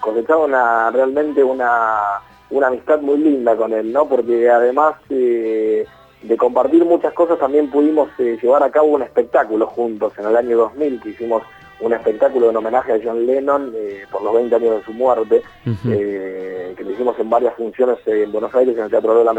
cosechado 0.00 0.44
una, 0.44 0.90
realmente 0.90 1.42
una, 1.42 2.20
una 2.50 2.66
amistad 2.66 3.00
muy 3.00 3.16
linda 3.16 3.56
con 3.56 3.72
él, 3.72 3.90
¿no? 3.90 4.06
Porque 4.06 4.50
además 4.50 4.96
eh, 5.08 5.86
de 6.20 6.36
compartir 6.36 6.84
muchas 6.84 7.14
cosas 7.14 7.38
también 7.38 7.70
pudimos 7.70 8.10
llevar 8.18 8.62
a 8.62 8.70
cabo 8.70 8.88
un 8.88 9.02
espectáculo 9.02 9.66
juntos 9.66 10.12
en 10.18 10.26
el 10.26 10.36
año 10.36 10.58
2000 10.58 11.00
que 11.00 11.08
hicimos 11.08 11.42
un 11.80 11.94
espectáculo 11.94 12.50
en 12.50 12.56
homenaje 12.56 12.92
a 12.92 13.00
John 13.02 13.24
Lennon 13.26 13.74
por 14.12 14.22
los 14.22 14.34
20 14.34 14.54
años 14.54 14.76
de 14.76 14.84
su 14.84 14.92
muerte, 14.92 15.42
que 15.64 16.76
lo 16.84 16.90
hicimos 16.90 17.18
en 17.18 17.30
varias 17.30 17.54
funciones 17.54 17.96
en 18.06 18.30
Buenos 18.30 18.54
Aires, 18.54 18.76
en 18.76 18.84
el 18.84 18.90
Teatro 18.90 19.18
de 19.18 19.24
la 19.24 19.32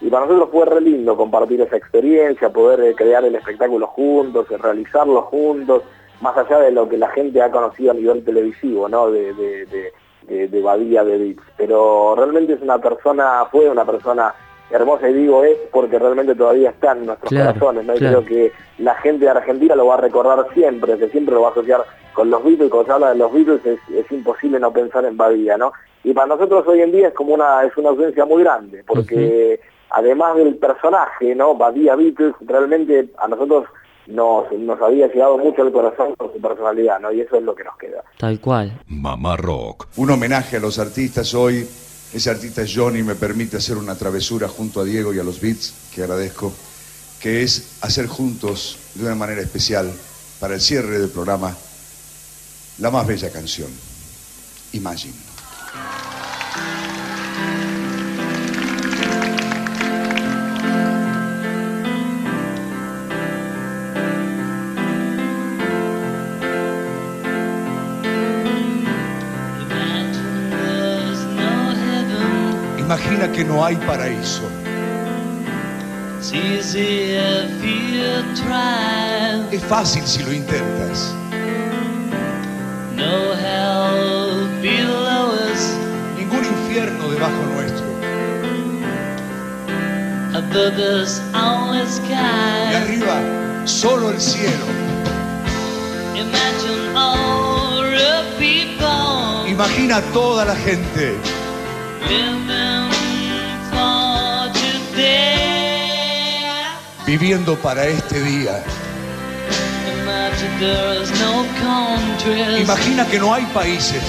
y 0.00 0.10
para 0.10 0.26
nosotros 0.26 0.50
fue 0.52 0.66
re 0.66 0.80
lindo 0.82 1.16
compartir 1.16 1.62
esa 1.62 1.76
experiencia, 1.76 2.50
poder 2.50 2.94
crear 2.94 3.24
el 3.24 3.36
espectáculo 3.36 3.86
juntos, 3.86 4.46
realizarlo 4.48 5.22
juntos, 5.22 5.84
más 6.24 6.36
allá 6.38 6.58
de 6.60 6.72
lo 6.72 6.88
que 6.88 6.96
la 6.96 7.08
gente 7.10 7.40
ha 7.42 7.50
conocido 7.50 7.90
a 7.90 7.94
nivel 7.94 8.24
televisivo, 8.24 8.88
¿no? 8.88 9.10
De, 9.10 9.34
de, 9.34 9.66
de, 9.66 9.92
de, 10.26 10.48
de 10.48 10.62
Badía 10.62 11.04
de 11.04 11.18
Beats. 11.18 11.42
Pero 11.58 12.14
realmente 12.16 12.54
es 12.54 12.62
una 12.62 12.78
persona, 12.78 13.44
fue 13.52 13.68
una 13.68 13.84
persona 13.84 14.34
hermosa 14.70 15.08
y 15.10 15.12
digo 15.12 15.44
es 15.44 15.58
porque 15.70 15.98
realmente 15.98 16.34
todavía 16.34 16.70
está 16.70 16.92
en 16.92 17.04
nuestros 17.04 17.28
Claro, 17.28 17.52
corazones, 17.52 17.84
¿no? 17.84 17.94
Claro. 17.94 18.22
creo 18.24 18.28
que 18.28 18.52
la 18.82 18.94
gente 18.96 19.26
de 19.26 19.30
Argentina 19.32 19.76
lo 19.76 19.86
va 19.86 19.94
a 19.96 20.00
recordar 20.00 20.46
siempre, 20.54 20.96
que 20.96 21.10
siempre 21.10 21.34
lo 21.34 21.42
va 21.42 21.48
a 21.48 21.50
asociar 21.50 21.84
con 22.14 22.30
los 22.30 22.42
Beatles, 22.42 22.70
cuando 22.70 22.86
se 22.86 22.92
habla 22.92 23.10
de 23.10 23.18
los 23.18 23.30
Beatles 23.32 23.60
es, 23.66 23.78
es 23.94 24.10
imposible 24.10 24.58
no 24.58 24.72
pensar 24.72 25.04
en 25.04 25.18
Badía, 25.18 25.58
¿no? 25.58 25.72
Y 26.04 26.14
para 26.14 26.28
nosotros 26.28 26.66
hoy 26.66 26.80
en 26.80 26.92
día 26.92 27.08
es 27.08 27.14
como 27.14 27.34
una, 27.34 27.62
es 27.64 27.76
una 27.76 27.90
ausencia 27.90 28.24
muy 28.24 28.42
grande, 28.42 28.82
porque 28.86 29.60
además 29.90 30.36
del 30.36 30.56
personaje, 30.56 31.34
¿no? 31.34 31.54
Badía 31.54 31.96
Beatles, 31.96 32.34
realmente 32.46 33.10
a 33.18 33.28
nosotros 33.28 33.66
nos, 34.06 34.50
nos 34.52 34.80
había 34.80 35.06
llegado 35.08 35.38
mucho 35.38 35.62
al 35.62 35.72
corazón 35.72 36.14
con 36.16 36.32
su 36.32 36.40
personalidad, 36.40 37.00
¿no? 37.00 37.12
Y 37.12 37.20
eso 37.20 37.36
es 37.36 37.42
lo 37.42 37.54
que 37.54 37.64
nos 37.64 37.76
queda. 37.76 38.04
Tal 38.18 38.40
cual. 38.40 38.80
Mamá 38.86 39.36
Rock. 39.36 39.88
Un 39.96 40.10
homenaje 40.10 40.56
a 40.56 40.60
los 40.60 40.78
artistas 40.78 41.34
hoy. 41.34 41.66
Ese 42.12 42.30
artista 42.30 42.62
es 42.62 42.72
Johnny 42.74 43.02
me 43.02 43.16
permite 43.16 43.56
hacer 43.56 43.76
una 43.76 43.96
travesura 43.96 44.46
junto 44.46 44.80
a 44.80 44.84
Diego 44.84 45.12
y 45.12 45.18
a 45.18 45.24
los 45.24 45.40
Beats, 45.40 45.90
que 45.92 46.02
agradezco, 46.02 46.52
que 47.20 47.42
es 47.42 47.78
hacer 47.82 48.06
juntos, 48.06 48.78
de 48.94 49.04
una 49.04 49.16
manera 49.16 49.40
especial, 49.40 49.90
para 50.38 50.54
el 50.54 50.60
cierre 50.60 50.98
del 50.98 51.10
programa, 51.10 51.56
la 52.78 52.90
más 52.90 53.06
bella 53.06 53.30
canción, 53.32 53.68
Imagine. 54.74 55.23
Que 73.34 73.44
no 73.44 73.64
hay 73.64 73.76
paraíso. 73.76 74.42
Es 79.50 79.62
fácil 79.64 80.02
si 80.06 80.22
lo 80.22 80.32
intentas. 80.32 81.14
No 82.94 83.34
hell 83.34 84.48
below 84.62 85.32
us. 85.32 85.62
Ningún 86.16 86.44
infierno 86.44 87.08
debajo 87.10 87.42
nuestro. 87.54 87.84
Above 90.34 90.78
us, 90.78 91.20
only 91.34 91.82
Y 91.82 91.86
sky. 91.86 92.74
arriba, 92.74 93.66
solo 93.66 94.10
el 94.10 94.20
cielo. 94.20 94.64
Imagine 96.14 96.96
all 96.96 97.82
the 97.90 98.22
people 98.38 99.48
Imagina 99.50 99.96
a 99.98 100.02
toda 100.12 100.44
la 100.44 100.56
gente 100.56 101.16
viviendo 107.18 107.56
para 107.56 107.86
este 107.86 108.20
día. 108.20 108.60
Imagina 112.60 113.06
que 113.06 113.20
no 113.20 113.32
hay 113.32 113.44
países. 113.54 114.02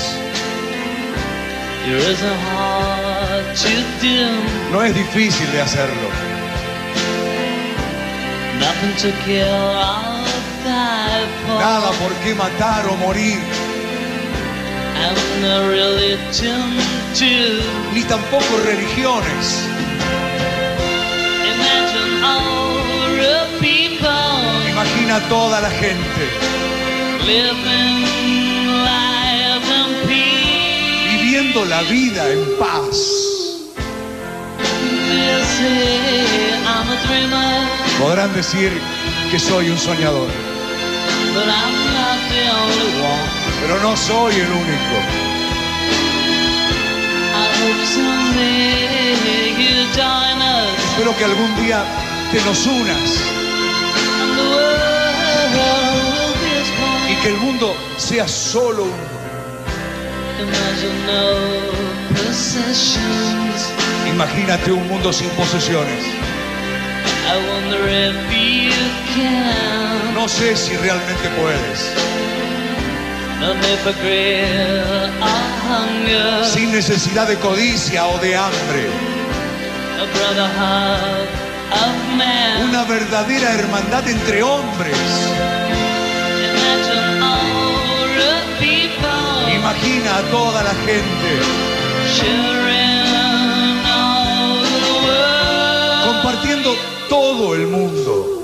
No 4.71 4.83
es 4.83 4.95
difícil 4.95 5.51
de 5.51 5.61
hacerlo. 5.61 6.07
Nada 11.59 11.91
por 11.91 12.11
qué 12.23 12.33
matar 12.33 12.87
o 12.87 12.95
morir. 12.95 13.37
Ni 17.93 18.01
tampoco 18.01 18.51
religiones. 18.65 19.74
A 25.11 25.19
toda 25.29 25.61
la 25.61 25.69
gente. 25.69 26.23
Viviendo 31.11 31.65
la 31.65 31.81
vida 31.83 32.29
en 32.29 32.57
paz. 32.59 32.95
Podrán 37.99 38.33
decir 38.33 38.71
que 39.31 39.39
soy 39.39 39.69
un 39.69 39.77
soñador, 39.77 40.27
pero 43.61 43.81
no 43.81 43.95
soy 43.95 44.35
el 44.35 44.51
único. 44.51 44.95
Espero 50.89 51.17
que 51.17 51.25
algún 51.25 51.55
día 51.63 51.83
te 52.31 52.41
nos 52.45 52.65
unas 52.65 53.35
que 57.25 57.31
el 57.31 57.37
mundo 57.37 57.75
sea 57.97 58.27
solo 58.27 58.83
uno. 58.83 58.93
Imagínate 64.13 64.71
un 64.71 64.87
mundo 64.87 65.11
sin 65.11 65.29
posesiones. 65.29 66.03
No 70.13 70.27
sé 70.27 70.55
si 70.55 70.77
realmente 70.77 71.27
puedes. 71.41 71.93
Sin 76.45 76.71
necesidad 76.71 77.27
de 77.27 77.37
codicia 77.37 78.05
o 78.05 78.19
de 78.19 78.35
hambre. 78.35 78.85
Una 82.69 82.83
verdadera 82.83 83.51
hermandad 83.51 84.07
entre 84.07 84.43
hombres. 84.43 85.64
Imagina 89.75 90.17
a 90.17 90.21
toda 90.31 90.63
la 90.63 90.73
gente 90.73 91.29
compartiendo 96.05 96.75
todo 97.09 97.55
el 97.55 97.67
mundo. 97.67 98.41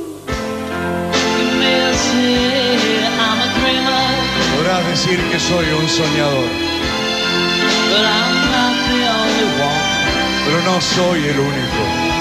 Podrás 4.58 4.88
decir 4.88 5.20
que 5.32 5.40
soy 5.40 5.66
un 5.68 5.88
soñador, 5.88 6.50
pero 10.46 10.62
no 10.64 10.82
soy 10.82 11.20
el 11.28 11.40
único. 11.40 12.12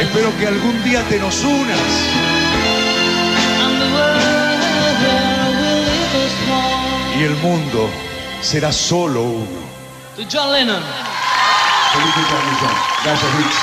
Espero 0.00 0.36
que 0.38 0.46
algún 0.46 0.82
día 0.82 1.02
te 1.08 1.18
nos 1.18 1.44
unas 1.44 2.17
y 7.18 7.24
el 7.24 7.34
mundo 7.36 7.88
será 8.40 8.70
solo 8.70 9.22
uno. 9.22 9.68
To 10.16 10.22
John 10.30 10.52
Lennon. 10.52 10.82
Gracias, 13.02 13.36
Rich. 13.36 13.54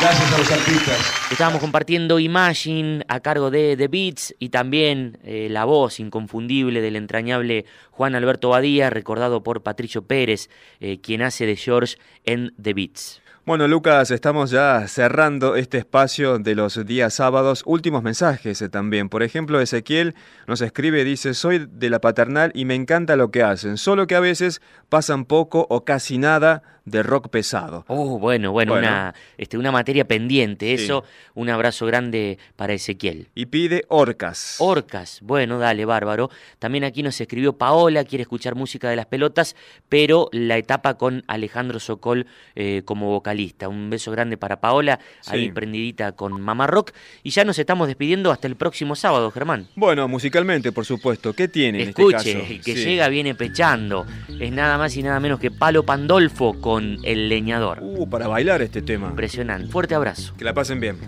Gracias 0.00 0.32
a 0.32 0.38
los 0.38 0.52
artistas. 0.52 1.12
Estábamos 1.30 1.60
compartiendo 1.60 2.20
Imagine 2.20 3.04
a 3.08 3.20
cargo 3.20 3.50
de 3.50 3.76
The 3.76 3.88
Beats 3.88 4.34
y 4.38 4.50
también 4.50 5.18
eh, 5.24 5.48
la 5.50 5.64
voz 5.64 5.98
inconfundible 5.98 6.80
del 6.80 6.94
entrañable 6.96 7.64
Juan 7.90 8.14
Alberto 8.14 8.50
Badía, 8.50 8.90
recordado 8.90 9.42
por 9.42 9.62
Patricio 9.62 10.02
Pérez, 10.02 10.48
eh, 10.80 11.00
quien 11.00 11.22
hace 11.22 11.46
de 11.46 11.56
George 11.56 11.96
en 12.24 12.54
The 12.62 12.74
Beats. 12.74 13.20
Bueno, 13.46 13.66
Lucas, 13.66 14.10
estamos 14.10 14.50
ya 14.50 14.86
cerrando 14.86 15.56
este 15.56 15.78
espacio 15.78 16.38
de 16.38 16.54
los 16.54 16.84
días 16.84 17.14
sábados. 17.14 17.62
Últimos 17.64 18.02
mensajes 18.02 18.60
eh, 18.60 18.68
también. 18.68 19.08
Por 19.08 19.22
ejemplo, 19.22 19.62
Ezequiel 19.62 20.14
nos 20.46 20.60
escribe, 20.60 21.04
dice, 21.04 21.32
soy 21.32 21.66
de 21.72 21.88
la 21.88 22.02
paternal 22.02 22.52
y 22.54 22.66
me 22.66 22.74
encanta 22.74 23.16
lo 23.16 23.30
que 23.30 23.42
hacen, 23.42 23.78
solo 23.78 24.06
que 24.06 24.14
a 24.14 24.20
veces 24.20 24.60
pasan 24.90 25.24
poco 25.24 25.66
o 25.70 25.86
casi 25.86 26.18
nada 26.18 26.62
de 26.84 27.02
rock 27.02 27.28
pesado. 27.28 27.84
Oh, 27.88 28.18
bueno, 28.18 28.52
bueno, 28.52 28.72
Bueno. 28.72 28.88
Una, 28.88 29.14
este, 29.38 29.58
una 29.58 29.70
materia 29.70 30.06
pendiente. 30.06 30.76
Sí. 30.76 30.84
Eso, 30.84 31.04
un 31.34 31.50
abrazo 31.50 31.86
grande 31.86 32.38
para 32.56 32.72
Ezequiel. 32.72 33.28
Y 33.34 33.46
pide 33.46 33.84
Orcas. 33.88 34.56
Orcas, 34.58 35.18
bueno, 35.22 35.58
dale, 35.58 35.84
bárbaro. 35.84 36.30
También 36.58 36.84
aquí 36.84 37.02
nos 37.02 37.20
escribió 37.20 37.52
Paola, 37.58 38.04
quiere 38.04 38.22
escuchar 38.22 38.54
música 38.54 38.88
de 38.88 38.96
las 38.96 39.06
pelotas, 39.06 39.56
pero 39.88 40.28
la 40.32 40.56
etapa 40.56 40.94
con 40.94 41.24
Alejandro 41.26 41.80
Sokol 41.80 42.26
eh, 42.54 42.82
como 42.84 43.10
vocalista. 43.10 43.68
Un 43.68 43.90
beso 43.90 44.10
grande 44.10 44.36
para 44.36 44.60
Paola, 44.60 44.98
ahí 45.26 45.50
prendidita 45.52 46.12
con 46.12 46.40
Mamá 46.40 46.66
Rock. 46.66 46.92
Y 47.22 47.30
ya 47.30 47.44
nos 47.44 47.58
estamos 47.58 47.86
despidiendo 47.88 48.30
hasta 48.32 48.46
el 48.46 48.56
próximo 48.56 48.96
sábado, 48.96 49.30
Germán. 49.30 49.68
Bueno, 49.76 50.08
musicalmente, 50.08 50.72
por 50.72 50.84
supuesto. 50.86 51.32
¿Qué 51.34 51.48
tiene 51.48 51.82
Escuche, 51.82 52.10
en 52.10 52.16
este 52.16 52.32
caso? 52.40 52.52
el 52.52 52.60
que 52.62 52.74
Sí. 52.76 52.84
llega 52.84 53.08
viene 53.08 53.34
pechando. 53.34 54.06
Es 54.38 54.50
nada 54.52 54.78
más 54.78 54.96
y 54.96 55.02
nada 55.02 55.20
menos 55.20 55.38
que 55.40 55.50
Palo 55.50 55.84
Pandolfo 55.84 56.60
con 56.60 56.69
El 56.78 57.28
Leñador. 57.28 57.78
Uh, 57.82 58.08
para 58.08 58.28
bailar 58.28 58.62
este 58.62 58.82
tema. 58.82 59.08
Impresionante. 59.08 59.72
Fuerte 59.72 59.94
abrazo. 59.94 60.34
Que 60.36 60.44
la 60.44 60.54
pasen 60.54 60.78
bien. 60.80 60.98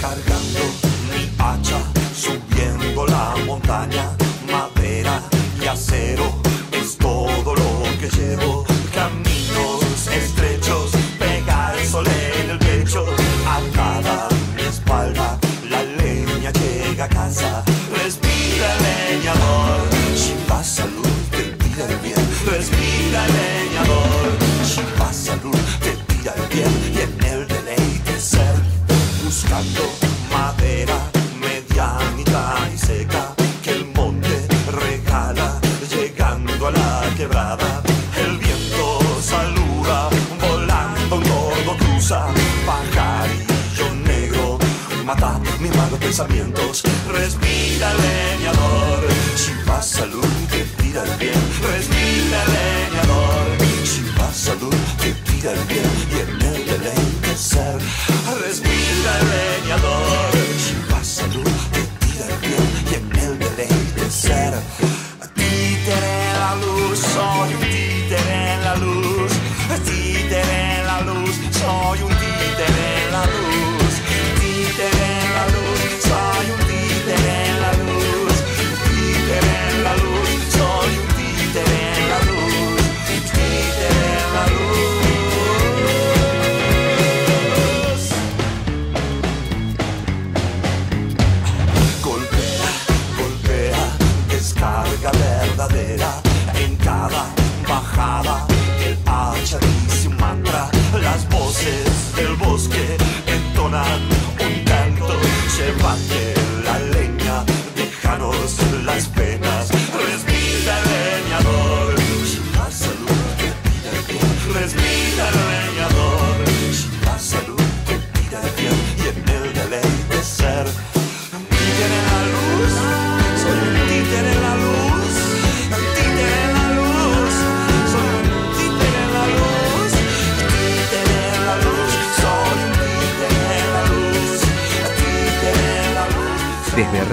cargando 0.00 0.60
mi 1.10 1.28
hacha, 1.38 1.78
subiendo 2.14 3.06
la 3.06 3.34
montaña, 3.46 4.10
madera 4.50 5.20
y 5.62 5.66
acero 5.66 6.46
madera 30.30 30.98
medianita 31.40 32.68
y 32.74 32.78
seca 32.78 33.34
que 33.62 33.70
el 33.70 33.84
monte 33.86 34.46
regala 34.70 35.60
llegando 35.90 36.68
a 36.68 36.70
la 36.70 37.14
quebrada 37.16 37.82
el 38.16 38.38
viento 38.38 39.00
saluda 39.20 40.08
volando 40.40 41.16
un 41.16 41.22
todo 41.22 41.76
cruza 41.78 42.26
pajarillo 42.66 43.94
negro 44.04 44.58
mata 45.04 45.40
mis 45.60 45.74
malos 45.76 45.98
pensamientos 45.98 46.82
respira 47.10 47.92
leñador 47.94 49.00
si 49.36 49.52
vas 49.66 49.86
salud 49.86 50.32
te 50.50 50.64
tira 50.82 51.02
el 51.04 51.16
bien 51.18 51.42
respira 51.62 52.40
leñador 52.56 53.46
si 53.84 54.02
vas 54.18 54.36
salud 54.36 54.74
te 55.00 55.12
tira 55.12 55.52
el 55.52 55.64
bien 55.66 55.95
el 59.76 60.05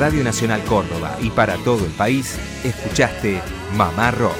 Radio 0.04 0.22
Nacional 0.22 0.62
Córdoba 0.66 1.18
y 1.22 1.30
para 1.30 1.56
todo 1.56 1.86
el 1.86 1.92
país, 1.94 2.38
escuchaste 2.66 3.42
Mamá 3.78 4.12
Rock. 4.12 4.36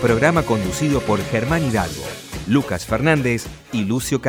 Programa 0.00 0.42
conducido 0.42 1.02
por 1.02 1.22
Germán 1.22 1.62
Hidalgo, 1.66 2.02
Lucas 2.46 2.86
Fernández 2.86 3.44
y 3.74 3.84
Lucio 3.84 4.22
Car 4.22 4.24